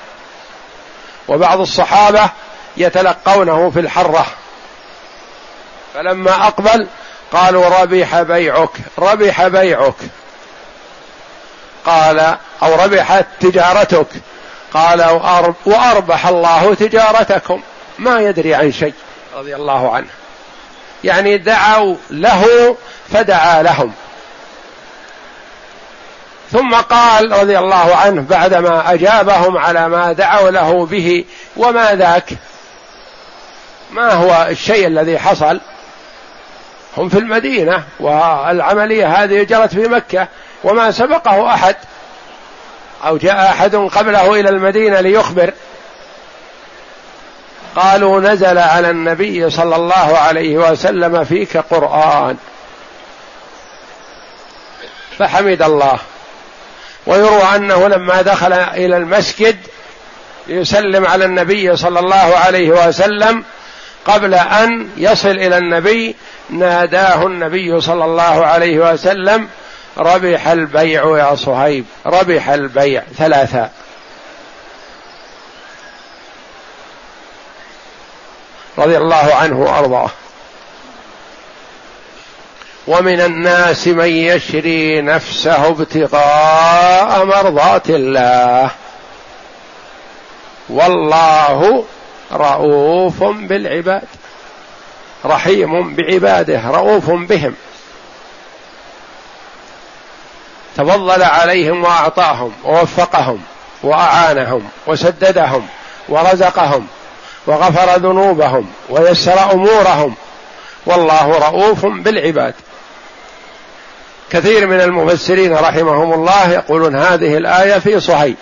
وبعض 1.28 1.60
الصحابة 1.60 2.30
يتلقونه 2.78 3.70
في 3.70 3.80
الحرة 3.80 4.26
فلما 5.94 6.32
أقبل 6.48 6.88
قالوا 7.32 7.66
ربح 7.82 8.22
بيعك 8.22 8.70
ربح 8.98 9.48
بيعك 9.48 9.96
قال 11.86 12.20
أو 12.64 12.76
ربحت 12.84 13.26
تجارتك 13.40 14.06
قال 14.74 15.04
وأربح 15.66 16.28
الله 16.28 16.76
تجارتكم 16.76 17.62
ما 18.00 18.20
يدري 18.22 18.56
عن 18.56 18.72
شيء 18.72 18.94
رضي 19.36 19.56
الله 19.56 19.96
عنه 19.96 20.08
يعني 21.04 21.38
دعوا 21.38 21.96
له 22.10 22.46
فدعا 23.12 23.64
لهم 23.64 23.92
ثم 26.52 26.74
قال 26.76 27.32
رضي 27.32 27.60
الله 27.60 27.96
عنه 27.96 28.22
بعدما 28.22 28.94
اجابهم 28.94 29.58
على 29.58 29.88
ما 29.90 30.12
دعوا 30.14 30.52
له 30.52 30.86
به 30.86 31.26
وما 31.58 31.96
ذاك 31.96 32.34
ما 33.92 34.12
هو 34.12 34.48
الشيء 34.50 34.88
الذي 34.88 35.20
حصل 35.20 35.60
هم 36.98 37.10
في 37.10 37.20
المدينه 37.20 37.84
والعمليه 38.00 39.14
هذه 39.24 39.44
جرت 39.44 39.74
في 39.74 39.88
مكه 39.90 40.28
وما 40.64 40.92
سبقه 40.92 41.54
احد 41.54 41.76
أو 43.06 43.18
جاء 43.18 43.36
أحد 43.46 43.76
قبله 43.76 44.39
إلى 44.39 44.50
المدينة 44.50 45.02
ليخبر 45.02 45.54
قالوا 47.76 48.22
نزل 48.22 48.58
على 48.58 48.89
النبي 48.89 49.50
صلى 49.50 49.76
الله 49.76 50.18
عليه 50.18 50.58
وسلم 50.58 51.24
فيك 51.26 51.58
قرآن 51.58 52.38
فحمد 55.18 55.62
الله 55.62 55.98
ويروى 57.08 57.42
أنه 57.56 57.88
لما 57.88 58.22
دخل 58.22 58.54
إلى 58.54 58.98
المسجد 58.98 59.58
ليسلم 60.48 61.06
على 61.08 61.26
النبي 61.26 61.76
صلى 61.76 62.00
الله 62.00 62.38
عليه 62.46 62.70
وسلم 62.88 63.44
قبل 64.06 64.34
أن 64.34 64.89
يصل 64.98 65.30
إلى 65.32 65.58
النبي 65.58 66.16
ناداه 66.50 67.28
النبي 67.28 67.82
صلى 67.82 68.06
الله 68.06 68.46
عليه 68.46 68.92
وسلم 68.94 69.48
ربح 69.98 70.48
البيع 70.48 71.18
يا 71.18 71.36
صهيب 71.36 71.86
ربح 72.06 72.50
البيع 72.50 73.04
ثلاثة 73.18 73.70
رضي 78.78 78.98
الله 78.98 79.36
عنه 79.36 79.58
وارضاه 79.60 80.10
ومن 82.88 83.22
الناس 83.22 83.88
من 83.88 84.06
يشري 84.10 85.02
نفسه 85.02 85.68
ابتغاء 85.68 87.26
مرضات 87.26 87.90
الله 87.90 88.70
والله 90.70 91.86
رؤوف 92.32 93.24
بالعباد 93.24 94.04
رحيم 95.26 95.96
بعباده 95.96 96.62
رؤوف 96.70 97.12
بهم 97.12 97.56
تفضل 100.78 101.22
عليهم 101.24 101.84
واعطاهم 101.84 102.52
ووفقهم 102.66 103.40
واعانهم 103.84 104.62
وسددهم 104.88 105.66
ورزقهم 106.10 106.88
وغفر 107.48 107.96
ذنوبهم 108.00 108.66
ويسر 108.90 109.52
امورهم 109.52 110.14
والله 110.86 111.32
رؤوف 111.50 111.86
بالعباد 111.86 112.54
كثير 114.32 114.68
من 114.68 114.82
المفسرين 114.82 115.54
رحمهم 115.54 116.14
الله 116.14 116.52
يقولون 116.52 116.96
هذه 116.96 117.38
الايه 117.38 117.80
في 117.80 118.00
صهيب 118.00 118.36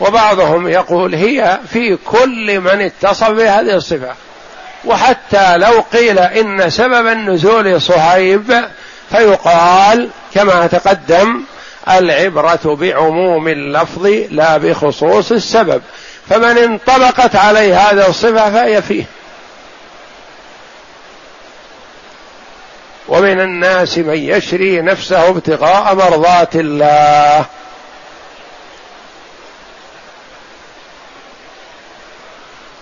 وبعضهم 0.00 0.68
يقول 0.68 1.14
هي 1.14 1.58
في 1.72 1.96
كل 1.96 2.60
من 2.60 2.80
اتصف 2.80 3.30
بهذه 3.30 3.74
الصفه 3.74 4.14
وحتى 4.84 5.56
لو 5.56 5.84
قيل 5.92 6.18
ان 6.18 6.70
سبب 6.70 7.06
النزول 7.06 7.80
صهيب 7.82 8.62
فيقال 9.10 10.10
كما 10.34 10.66
تقدم 10.66 11.44
العبرة 11.88 12.76
بعموم 12.80 13.48
اللفظ 13.48 14.06
لا 14.30 14.56
بخصوص 14.58 15.32
السبب 15.32 15.82
فمن 16.30 16.58
انطبقت 16.58 17.36
عليه 17.36 17.78
هذه 17.78 18.08
الصفة 18.08 18.50
فهي 18.50 18.82
فيه 18.82 19.04
ومن 23.08 23.40
الناس 23.40 23.98
من 23.98 24.18
يشري 24.18 24.80
نفسه 24.82 25.28
ابتغاء 25.28 25.94
مرضات 25.94 26.56
الله 26.56 27.44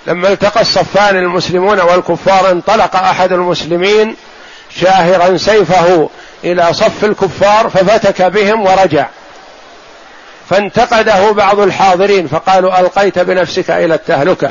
لما 0.07 0.29
التقى 0.29 0.61
الصفان 0.61 1.17
المسلمون 1.17 1.81
والكفار 1.81 2.51
انطلق 2.51 2.97
احد 2.97 3.33
المسلمين 3.33 4.17
شاهرا 4.81 5.37
سيفه 5.37 6.09
الى 6.45 6.73
صف 6.73 7.05
الكفار 7.05 7.71
ففتك 7.71 8.23
بهم 8.23 8.61
ورجع 8.62 9.07
فانتقده 10.51 11.33
بعض 11.33 11.61
الحاضرين 11.61 12.29
فقالوا 12.29 12.81
القيت 12.81 13.19
بنفسك 13.19 13.71
الى 13.71 13.95
التهلكه 13.95 14.51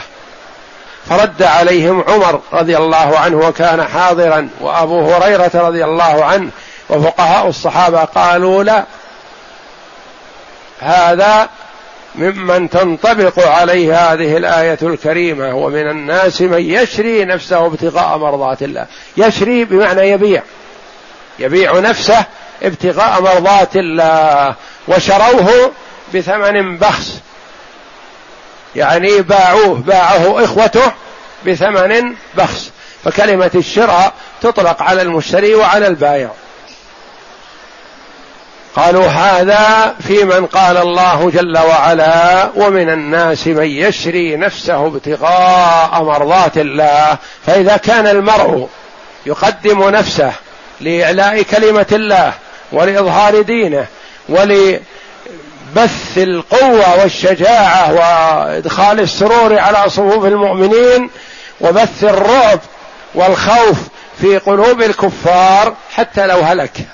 فرد 1.09 1.43
عليهم 1.43 2.03
عمر 2.07 2.39
رضي 2.53 2.77
الله 2.77 3.19
عنه 3.19 3.37
وكان 3.37 3.83
حاضرا 3.83 4.49
وابو 4.61 5.11
هريره 5.13 5.51
رضي 5.53 5.83
الله 5.85 6.25
عنه 6.25 6.49
وفقهاء 6.89 7.47
الصحابه 7.47 7.99
قالوا 8.03 8.63
لا 8.63 8.83
هذا 10.79 11.49
ممن 12.17 12.69
تنطبق 12.69 13.47
عليه 13.47 13.97
هذه 14.11 14.37
الآية 14.37 14.77
الكريمة 14.81 15.55
ومن 15.55 15.89
الناس 15.89 16.41
من 16.41 16.57
يشري 16.69 17.25
نفسه 17.25 17.65
ابتغاء 17.65 18.17
مرضات 18.17 18.63
الله 18.63 18.85
يشري 19.17 19.65
بمعنى 19.65 20.01
يبيع 20.09 20.43
يبيع 21.39 21.79
نفسه 21.79 22.25
ابتغاء 22.63 23.21
مرضات 23.21 23.75
الله 23.75 24.55
وشروه 24.87 25.71
بثمن 26.15 26.77
بخس 26.77 27.19
يعني 28.75 29.21
باعوه 29.21 29.75
باعه 29.75 30.43
إخوته 30.43 30.91
بثمن 31.47 32.15
بخس 32.37 32.71
فكلمة 33.03 33.51
الشراء 33.55 34.13
تطلق 34.41 34.81
على 34.83 35.01
المشتري 35.01 35.55
وعلى 35.55 35.87
البائع 35.87 36.31
قالوا 38.75 39.05
هذا 39.07 39.95
في 40.07 40.23
من 40.23 40.45
قال 40.45 40.77
الله 40.77 41.29
جل 41.31 41.57
وعلا 41.57 42.49
ومن 42.55 42.89
الناس 42.89 43.47
من 43.47 43.65
يشري 43.65 44.35
نفسه 44.35 44.87
ابتغاء 44.87 46.03
مرضات 46.03 46.57
الله 46.57 47.17
فاذا 47.45 47.77
كان 47.77 48.07
المرء 48.07 48.67
يقدم 49.25 49.89
نفسه 49.89 50.31
لاعلاء 50.81 51.41
كلمه 51.41 51.85
الله 51.91 52.33
ولاظهار 52.71 53.41
دينه 53.41 53.85
ولبث 54.29 56.17
القوه 56.17 57.01
والشجاعه 57.01 57.91
وادخال 57.93 58.99
السرور 58.99 59.59
على 59.59 59.89
صفوف 59.89 60.25
المؤمنين 60.25 61.09
وبث 61.61 62.03
الرعب 62.03 62.59
والخوف 63.15 63.77
في 64.21 64.37
قلوب 64.37 64.81
الكفار 64.81 65.73
حتى 65.95 66.27
لو 66.27 66.39
هلك 66.39 66.85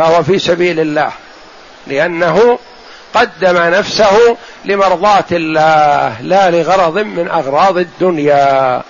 فهو 0.00 0.22
في 0.22 0.38
سبيل 0.38 0.80
الله 0.80 1.10
لأنه 1.86 2.58
قدم 3.14 3.56
نفسه 3.58 4.36
لمرضاة 4.64 5.24
الله 5.32 6.14
لا 6.20 6.50
لغرض 6.50 6.98
من 6.98 7.28
أغراض 7.28 7.78
الدنيا 7.78 8.82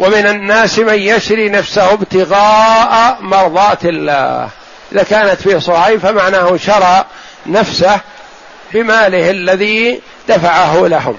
ومن 0.00 0.26
الناس 0.26 0.78
من 0.78 0.94
يشري 0.98 1.48
نفسه 1.48 1.92
ابتغاء 1.92 3.18
مرضاة 3.20 3.78
الله 3.84 4.48
إذا 4.92 5.02
كانت 5.02 5.40
فيه 5.40 5.58
صعيب 5.58 6.00
فمعناه 6.00 6.56
شرى 6.56 7.04
نفسه 7.46 8.00
بماله 8.72 9.30
الذي 9.30 10.00
دفعه 10.28 10.86
لهم 10.86 11.16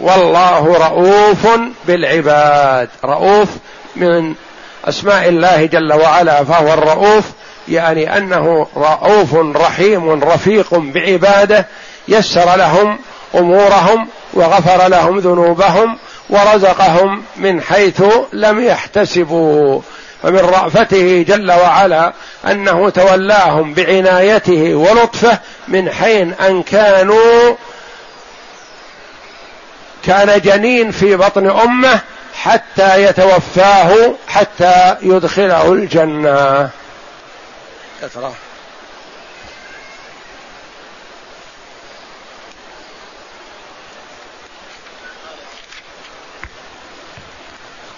والله 0.00 0.78
رؤوف 0.88 1.48
بالعباد 1.86 2.88
رؤوف 3.04 3.48
من 3.96 4.34
اسماء 4.88 5.28
الله 5.28 5.64
جل 5.66 5.92
وعلا 5.92 6.44
فهو 6.44 6.72
الرؤوف 6.74 7.24
يعني 7.68 8.16
انه 8.16 8.66
رؤوف 8.76 9.34
رحيم 9.56 10.10
رفيق 10.24 10.74
بعباده 10.78 11.66
يسر 12.08 12.56
لهم 12.56 12.98
امورهم 13.34 14.08
وغفر 14.34 14.88
لهم 14.88 15.18
ذنوبهم 15.18 15.98
ورزقهم 16.30 17.22
من 17.36 17.62
حيث 17.62 18.02
لم 18.32 18.64
يحتسبوا 18.64 19.80
فمن 20.22 20.38
رأفته 20.38 21.24
جل 21.28 21.52
وعلا 21.52 22.12
أنه 22.50 22.90
تولاهم 22.90 23.74
بعنايته 23.74 24.74
ولطفه 24.74 25.38
من 25.68 25.90
حين 25.90 26.34
أن 26.48 26.62
كانوا 26.62 27.54
كان 30.06 30.40
جنين 30.40 30.90
في 30.90 31.16
بطن 31.16 31.50
أمه 31.50 32.00
حتى 32.34 33.02
يتوفاه 33.04 34.14
حتى 34.28 34.96
يدخله 35.02 35.72
الجنة 35.72 36.70
كثرة 38.02 38.34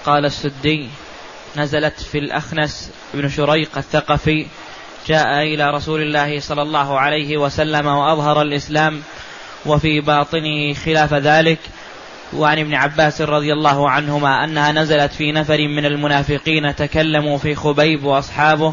قال 0.06 0.24
السدي 0.24 0.88
نزلت 1.56 2.00
في 2.02 2.18
الأخنس 2.18 2.90
بن 3.14 3.28
شريق 3.28 3.70
الثقفي 3.78 4.46
جاء 5.06 5.42
إلى 5.42 5.70
رسول 5.70 6.02
الله 6.02 6.40
صلى 6.40 6.62
الله 6.62 7.00
عليه 7.00 7.36
وسلم 7.36 7.86
وأظهر 7.86 8.42
الإسلام 8.42 9.02
وفي 9.66 10.00
باطنه 10.00 10.74
خلاف 10.74 11.14
ذلك 11.14 11.58
وعن 12.32 12.58
ابن 12.58 12.74
عباس 12.74 13.20
رضي 13.20 13.52
الله 13.52 13.90
عنهما 13.90 14.44
انها 14.44 14.72
نزلت 14.72 15.12
في 15.12 15.32
نفر 15.32 15.58
من 15.68 15.86
المنافقين 15.86 16.76
تكلموا 16.76 17.38
في 17.38 17.54
خبيب 17.54 18.04
واصحابه 18.04 18.72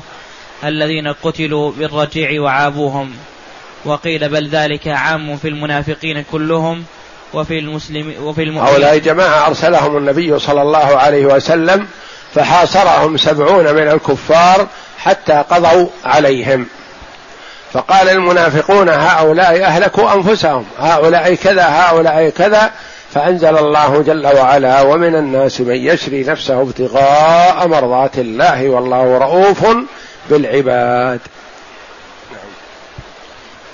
الذين 0.64 1.08
قتلوا 1.08 1.72
بالرجيع 1.72 2.42
وعابوهم 2.42 3.12
وقيل 3.86 4.30
بل 4.30 4.50
ذلك 4.50 4.88
عام 4.88 5.38
في 5.38 5.48
المنافقين 5.50 6.26
كلهم 6.32 6.84
وفي 7.34 7.60
المسلم 7.60 8.14
وفي 8.22 8.44
المؤمنين 8.44 8.74
هؤلاء 8.74 8.98
جماعة 8.98 9.48
أرسلهم 9.48 9.98
النبي 9.98 10.40
صلى 10.40 10.62
الله 10.62 10.98
عليه 10.98 11.26
وسلم 11.26 11.88
فحاصرهم 12.34 13.18
سبعون 13.18 13.74
من 13.76 13.88
الكفار 13.88 14.68
حتى 15.00 15.34
قضوا 15.34 15.88
عليهم 16.06 16.66
فقال 17.72 18.10
المنافقون 18.10 18.90
هؤلاء 18.90 19.64
أهلكوا 19.64 20.14
أنفسهم 20.14 20.66
هؤلاء 20.80 21.36
كذا 21.36 21.68
هؤلاء 21.70 22.30
كذا 22.30 22.72
فأنزل 23.14 23.58
الله 23.58 24.02
جل 24.02 24.26
وعلا 24.28 24.82
ومن 24.82 25.16
الناس 25.16 25.62
من 25.62 25.76
يشري 25.76 26.24
نفسه 26.24 26.62
ابتغاء 26.62 27.68
مرضات 27.68 28.18
الله 28.20 28.70
والله 28.70 29.18
رؤوف 29.18 29.66
بالعباد 30.30 31.20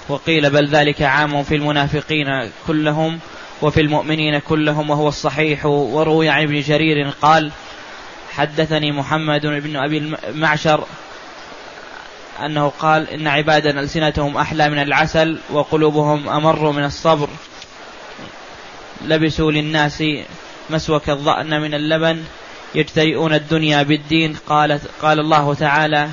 وقيل 0.09 0.49
بل 0.49 0.67
ذلك 0.69 1.01
عام 1.01 1.43
في 1.43 1.55
المنافقين 1.55 2.49
كلهم 2.67 3.19
وفي 3.61 3.81
المؤمنين 3.81 4.39
كلهم 4.39 4.89
وهو 4.89 5.07
الصحيح 5.07 5.65
وروي 5.65 6.29
عن 6.29 6.43
ابن 6.43 6.61
جرير 6.61 7.13
قال 7.21 7.51
حدثني 8.31 8.91
محمد 8.91 9.41
بن 9.45 9.75
أبي 9.75 10.15
المعشر 10.27 10.83
أنه 12.45 12.71
قال 12.79 13.09
إن 13.09 13.27
عبادا 13.27 13.79
ألسنتهم 13.79 14.37
أحلى 14.37 14.69
من 14.69 14.79
العسل 14.81 15.37
وقلوبهم 15.53 16.29
أمر 16.29 16.71
من 16.71 16.83
الصبر 16.83 17.27
لبسوا 19.01 19.51
للناس 19.51 20.03
مسوك 20.69 21.09
الظأن 21.09 21.61
من 21.61 21.73
اللبن 21.73 22.23
يجترئون 22.75 23.33
الدنيا 23.33 23.83
بالدين 23.83 24.37
قالت 24.47 24.81
قال 25.01 25.19
الله 25.19 25.53
تعالى 25.53 26.09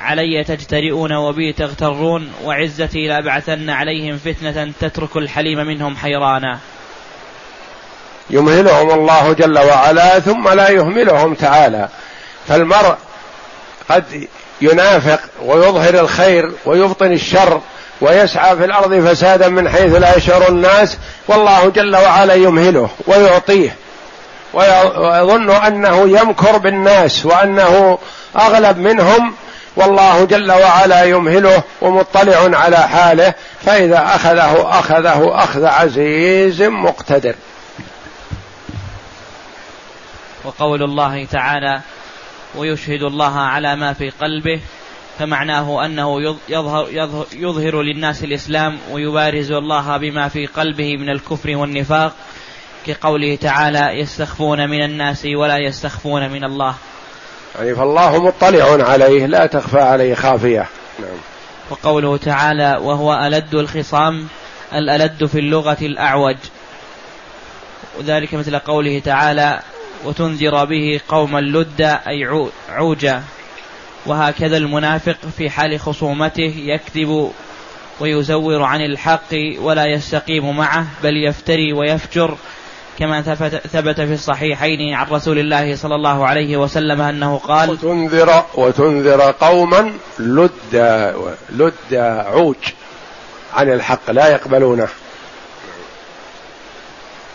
علي 0.00 0.44
تجترئون 0.44 1.12
وبي 1.12 1.52
تغترون 1.52 2.32
وعزتي 2.44 3.06
لأبعثن 3.08 3.70
عليهم 3.70 4.18
فتنة 4.18 4.72
تترك 4.80 5.16
الحليم 5.16 5.58
منهم 5.66 5.96
حيرانا 5.96 6.58
يمهلهم 8.30 8.90
الله 8.90 9.32
جل 9.32 9.58
وعلا 9.58 10.20
ثم 10.20 10.48
لا 10.48 10.68
يهملهم 10.68 11.34
تعالى 11.34 11.88
فالمرء 12.48 12.96
قد 13.88 14.28
ينافق 14.60 15.20
ويظهر 15.44 16.00
الخير 16.00 16.52
ويبطن 16.66 17.12
الشر 17.12 17.60
ويسعى 18.00 18.56
في 18.56 18.64
الارض 18.64 19.08
فسادا 19.08 19.48
من 19.48 19.68
حيث 19.68 19.94
لا 19.94 20.16
يشعر 20.16 20.48
الناس 20.48 20.98
والله 21.28 21.70
جل 21.70 21.96
وعلا 21.96 22.34
يمهله 22.34 22.90
ويعطيه 23.06 23.74
ويظن 24.54 25.50
انه 25.50 26.18
يمكر 26.20 26.56
بالناس 26.58 27.26
وانه 27.26 27.98
اغلب 28.38 28.78
منهم 28.78 29.34
والله 29.76 30.24
جل 30.24 30.52
وعلا 30.52 31.02
يمهله 31.04 31.62
ومطلع 31.82 32.58
على 32.58 32.76
حاله 32.76 33.34
فاذا 33.66 34.04
اخذه 34.14 34.78
اخذه 34.78 35.44
اخذ 35.44 35.64
عزيز 35.64 36.62
مقتدر 36.62 37.34
وقول 40.44 40.82
الله 40.82 41.26
تعالى 41.32 41.80
ويشهد 42.56 43.02
الله 43.02 43.40
على 43.40 43.76
ما 43.76 43.92
في 43.92 44.10
قلبه 44.20 44.60
فمعناه 45.18 45.84
أنه 45.86 46.22
يظهر, 46.48 46.88
يظهر, 46.90 47.26
يظهر 47.36 47.82
للناس 47.82 48.24
الإسلام 48.24 48.78
ويبارز 48.92 49.52
الله 49.52 49.96
بما 49.96 50.28
في 50.28 50.46
قلبه 50.46 50.96
من 50.96 51.10
الكفر 51.10 51.56
والنفاق 51.56 52.12
كقوله 52.86 53.36
تعالى 53.36 54.00
يستخفون 54.00 54.68
من 54.70 54.84
الناس 54.84 55.26
ولا 55.38 55.56
يستخفون 55.58 56.28
من 56.30 56.44
الله 56.44 56.74
يعني 57.58 57.74
فالله 57.74 58.22
مطلع 58.24 58.86
عليه 58.90 59.26
لا 59.26 59.46
تخفى 59.46 59.78
عليه 59.78 60.14
خافية 60.14 60.66
نعم. 61.00 61.10
وقوله 61.70 62.16
تعالى 62.16 62.78
وهو 62.82 63.14
ألد 63.14 63.54
الخصام 63.54 64.26
الألد 64.74 65.26
في 65.26 65.38
اللغة 65.38 65.78
الأعوج 65.82 66.36
وذلك 67.98 68.34
مثل 68.34 68.58
قوله 68.58 68.98
تعالى 68.98 69.60
وتنذر 70.04 70.64
به 70.64 71.00
قوما 71.08 71.40
لدا 71.40 72.00
أي 72.08 72.48
عوجا 72.70 73.22
وهكذا 74.06 74.56
المنافق 74.56 75.16
في 75.38 75.50
حال 75.50 75.80
خصومته 75.80 76.54
يكذب 76.56 77.30
ويزور 78.00 78.62
عن 78.62 78.80
الحق 78.80 79.34
ولا 79.60 79.86
يستقيم 79.86 80.56
معه 80.56 80.86
بل 81.02 81.16
يفتري 81.28 81.72
ويفجر 81.72 82.36
كما 82.98 83.22
ثبت 83.72 84.00
في 84.00 84.14
الصحيحين 84.14 84.94
عن 84.94 85.06
رسول 85.10 85.38
الله 85.38 85.76
صلى 85.76 85.94
الله 85.94 86.26
عليه 86.26 86.56
وسلم 86.56 87.00
انه 87.00 87.36
قال 87.38 87.70
وتنذر 87.70 88.44
وتنذر 88.54 89.30
قوما 89.40 89.92
لد 90.18 91.14
لد 91.50 91.94
عوج 92.26 92.56
عن 93.54 93.72
الحق 93.72 94.10
لا 94.10 94.28
يقبلونه 94.28 94.88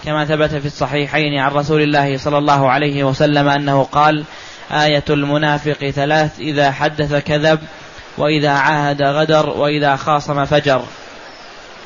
كما 0.06 0.26
ثبت 0.26 0.50
في 0.56 0.66
الصحيحين 0.66 1.40
عن 1.40 1.52
رسول 1.52 1.82
الله 1.82 2.18
صلى 2.18 2.38
الله 2.38 2.70
عليه 2.70 3.04
وسلم 3.04 3.48
انه 3.48 3.84
قال 3.92 4.24
آية 4.72 5.04
المنافق 5.10 5.90
ثلاث 5.90 6.40
إذا 6.40 6.72
حدث 6.72 7.16
كذب 7.24 7.60
وإذا 8.18 8.50
عاهد 8.50 9.02
غدر 9.02 9.50
وإذا 9.50 9.96
خاصم 9.96 10.46
فجر 10.46 10.82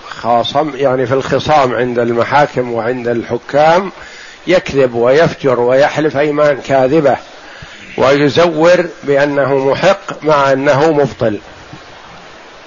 خاصم 0.10 0.72
يعني 0.76 1.06
في 1.08 1.14
الخصام 1.14 1.74
عند 1.74 2.00
المحاكم 2.00 2.72
وعند 2.74 3.08
الحكام 3.08 3.92
يكذب 4.48 4.94
ويفجر 4.94 5.60
ويحلف 5.60 6.18
أيمان 6.18 6.60
كاذبة 6.66 7.16
ويزور 7.98 8.86
بأنه 9.04 9.58
محق 9.70 10.24
مع 10.24 10.52
أنه 10.52 10.92
مبطل 10.92 11.40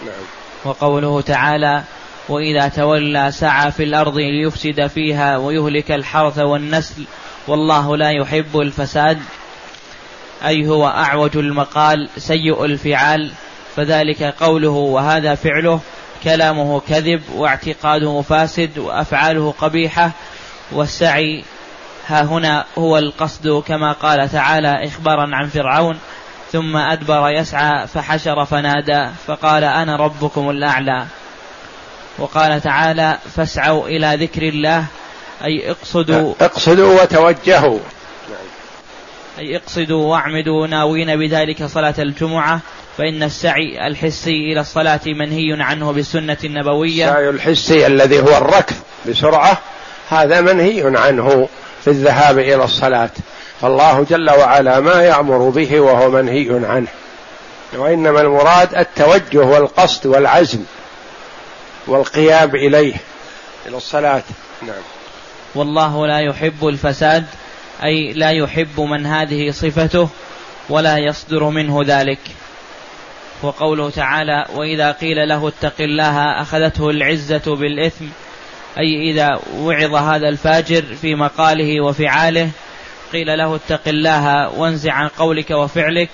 نعم. 0.05 0.14
وقوله 0.64 1.21
تعالى 1.21 1.83
وإذا 2.29 2.68
تولى 2.68 3.33
سعى 3.33 3.71
في 3.73 3.85
الأرض 3.85 4.16
ليفسد 4.18 4.87
فيها 4.87 5.37
ويهلك 5.38 5.92
الحرث 5.92 6.38
والنسل 6.38 7.05
والله 7.49 7.97
لا 7.97 8.11
يحب 8.11 8.59
الفساد 8.61 9.18
أي 10.46 10.66
هو 10.66 10.87
أعوج 10.87 11.37
المقال 11.37 12.09
سيء 12.18 12.64
الفعال 12.64 13.31
فذلك 13.77 14.22
قوله 14.22 14.68
وهذا 14.70 15.35
فعله 15.35 15.81
كلامه 16.24 16.81
كذب 16.81 17.22
واعتقاده 17.37 18.20
فاسد 18.22 18.79
وأفعاله 18.79 19.55
قبيحة 19.59 20.11
والسعي 20.72 21.44
ها 22.07 22.22
هنا 22.22 22.64
هو 22.79 22.98
القصد 22.98 23.62
كما 23.66 23.92
قال 23.92 24.29
تعالى 24.33 24.85
إخبارا 24.87 25.37
عن 25.37 25.48
فرعون 25.48 25.98
ثم 26.53 26.77
أدبر 26.77 27.29
يسعى 27.31 27.87
فحشر 27.87 28.44
فنادى 28.44 29.09
فقال 29.27 29.64
أنا 29.64 29.96
ربكم 29.96 30.51
الأعلى 30.51 31.07
وقال 32.18 32.61
تعالى 32.61 33.18
فاسعوا 33.37 33.88
إلى 33.88 34.16
ذكر 34.27 34.42
الله 34.42 34.85
أي 35.44 35.70
اقصدوا 35.70 36.35
اقصدوا 36.40 37.03
وتوجهوا 37.03 37.79
أي 39.38 39.57
اقصدوا 39.57 40.07
واعمدوا 40.12 40.66
ناوين 40.66 41.16
بذلك 41.16 41.64
صلاة 41.66 41.94
الجمعة 41.98 42.61
فإن 42.98 43.22
السعي 43.22 43.87
الحسي 43.87 44.53
إلى 44.53 44.61
الصلاة 44.61 45.01
منهي 45.07 45.57
عنه 45.62 45.92
بالسنة 45.92 46.37
النبوية 46.44 47.09
السعي 47.11 47.29
الحسي 47.31 47.87
الذي 47.87 48.20
هو 48.20 48.37
الركض 48.38 48.77
بسرعة 49.09 49.59
هذا 50.09 50.40
منهي 50.40 50.83
عنه 50.96 51.48
في 51.85 51.88
الذهاب 51.90 52.38
إلى 52.38 52.64
الصلاة 52.64 53.11
فالله 53.61 54.07
جل 54.11 54.31
وعلا 54.31 54.81
ما 54.81 55.03
يأمر 55.03 55.38
به 55.48 55.81
وهو 55.81 56.11
منهي 56.11 56.51
عنه 56.68 56.87
وإنما 57.77 58.20
المراد 58.20 58.74
التوجه 58.74 59.38
والقصد 59.38 60.07
والعزم 60.07 60.61
والقيام 61.87 62.51
إليه 62.57 62.94
إلى 63.66 63.77
الصلاة 63.77 64.22
نعم 64.62 64.83
والله 65.55 66.07
لا 66.07 66.20
يحب 66.20 66.66
الفساد 66.68 67.24
أي 67.85 68.12
لا 68.12 68.31
يحب 68.31 68.81
من 68.81 69.07
هذه 69.07 69.51
صفته 69.51 70.09
ولا 70.69 70.97
يصدر 70.99 71.45
منه 71.45 71.81
ذلك 71.85 72.19
وقوله 73.43 73.91
تعالى 73.91 74.45
وإذا 74.55 74.93
قيل 74.93 75.29
له 75.29 75.49
اتق 75.49 75.81
الله 75.81 76.43
أخذته 76.43 76.91
العزة 76.91 77.57
بالإثم 77.57 78.05
أي 78.79 79.11
إذا 79.11 79.41
وعظ 79.57 79.95
هذا 79.95 80.29
الفاجر 80.29 80.83
في 80.83 81.14
مقاله 81.14 81.81
وفعاله 81.85 82.51
قيل 83.12 83.38
له 83.38 83.55
اتق 83.55 83.88
الله 83.88 84.49
وانزع 84.59 84.93
عن 84.93 85.09
قولك 85.09 85.51
وفعلك 85.51 86.11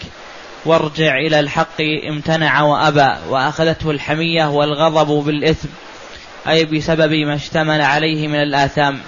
وارجع 0.67 1.17
إلى 1.19 1.41
الحق 1.41 1.81
امتنع 2.09 2.63
وأبى 2.63 3.09
وأخذته 3.29 3.91
الحمية 3.91 4.51
والغضب 4.51 5.11
بالإثم 5.25 5.69
أي 6.49 6.65
بسبب 6.65 7.13
ما 7.13 7.35
اشتمل 7.35 7.81
عليه 7.81 8.29
من 8.29 8.43
الآثام 8.43 8.99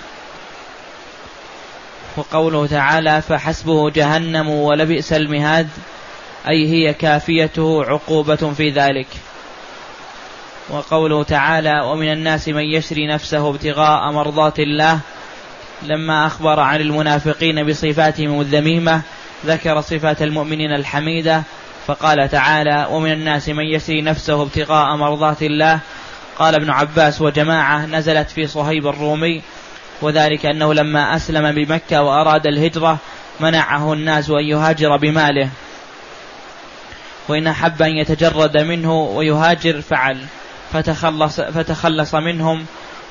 وقوله 2.16 2.66
تعالى 2.66 3.22
فحسبه 3.22 3.90
جهنم 3.90 4.48
ولبئس 4.48 5.12
المهاد 5.12 5.68
أي 6.48 6.68
هي 6.68 6.94
كافيته 6.94 7.85
عقوبة 7.85 8.37
في 8.57 8.70
ذلك 8.70 9.07
وقوله 10.68 11.22
تعالى 11.22 11.81
ومن 11.85 12.12
الناس 12.12 12.48
من 12.48 12.62
يشري 12.62 13.07
نفسه 13.07 13.48
ابتغاء 13.50 14.12
مرضات 14.12 14.59
الله 14.59 15.00
لما 15.83 16.26
أخبر 16.26 16.61
عن 16.61 16.81
المنافقين 16.81 17.64
بصفاتهم 17.66 18.40
الذميمة 18.40 19.02
ذكر 19.46 19.81
صفات 19.81 20.22
المؤمنين 20.22 20.72
الحميدة 20.72 21.42
فقال 21.87 22.29
تعالى 22.29 22.87
ومن 22.90 23.12
الناس 23.12 23.48
من 23.48 23.64
يشري 23.64 24.02
نفسه 24.02 24.42
ابتغاء 24.42 24.96
مرضات 24.96 25.42
الله 25.42 25.79
قال 26.38 26.55
ابن 26.55 26.70
عباس 26.70 27.20
وجماعة 27.22 27.87
نزلت 27.87 28.31
في 28.31 28.46
صهيب 28.46 28.87
الرومي 28.87 29.42
وذلك 30.02 30.46
أنه 30.46 30.74
لما 30.74 31.16
أسلم 31.16 31.52
بمكة 31.52 32.02
وأراد 32.02 32.46
الهجرة 32.46 32.96
منعه 33.40 33.92
الناس 33.92 34.30
أن 34.30 34.44
يهاجر 34.44 34.96
بماله 34.96 35.48
وإن 37.28 37.46
أحب 37.46 37.82
أن 37.82 37.90
يتجرد 37.90 38.56
منه 38.56 38.92
ويهاجر 39.02 39.80
فعل 39.80 40.26
فتخلص, 40.72 41.40
فتخلص 41.40 42.14
منهم 42.14 42.64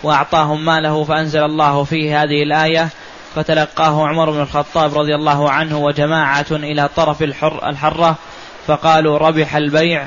وأعطاهم 0.04 0.66
ماله 0.66 1.04
فأنزل 1.04 1.44
الله 1.44 1.84
فيه 1.84 2.22
هذه 2.24 2.44
الآية 2.44 2.90
فتلقاه 3.36 4.08
عمر 4.08 4.30
بن 4.32 4.40
الخطاب 4.42 4.98
رضي 4.98 5.16
الله 5.16 5.50
عنه 5.52 5.78
وجماعة 5.80 6.46
إلى 6.52 6.90
طرف 6.96 7.24
الحر 7.24 7.70
الحرة 7.70 8.16
فقالوا 8.68 9.18
ربح 9.18 9.56
البيع 9.56 10.06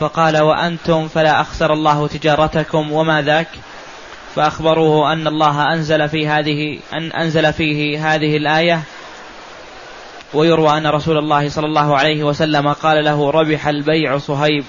فقال 0.00 0.38
وأنتم 0.38 1.08
فلا 1.08 1.40
أخسر 1.40 1.72
الله 1.72 2.08
تجارتكم 2.08 2.92
وما 2.92 3.22
ذاك 3.22 3.48
فأخبروه 4.36 5.12
أن 5.12 5.26
الله 5.26 5.72
أنزل 5.74 6.08
في 6.08 6.28
هذه 6.28 6.78
أن 6.94 7.12
أنزل 7.12 7.52
فيه 7.52 8.08
هذه 8.14 8.36
الآية 8.36 8.82
ويروى 10.34 10.76
أن 10.78 10.86
رسول 10.86 11.18
الله 11.18 11.48
صلى 11.48 11.66
الله 11.66 11.96
عليه 11.96 12.24
وسلم 12.24 12.72
قال 12.72 13.04
له 13.04 13.30
ربح 13.30 13.66
البيع 13.66 14.18
صهيب 14.18 14.64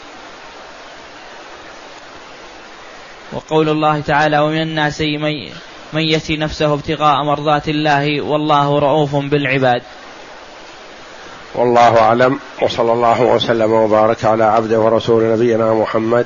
وقول 3.33 3.69
الله 3.69 3.99
تعالى 3.99 4.39
ومن 4.39 4.61
الناس 4.61 5.01
من 5.01 5.45
من 5.93 6.01
يسي 6.01 6.37
نفسه 6.37 6.73
ابتغاء 6.73 7.23
مرضات 7.23 7.69
الله 7.69 8.21
والله 8.21 8.79
رؤوف 8.79 9.15
بالعباد 9.15 9.81
والله 11.55 11.99
أعلم 11.99 12.39
وصلى 12.61 12.93
الله 12.93 13.21
وسلم 13.21 13.71
وبارك 13.71 14.25
على 14.25 14.43
عبده 14.43 14.79
ورسول 14.79 15.31
نبينا 15.33 15.73
محمد 15.73 16.25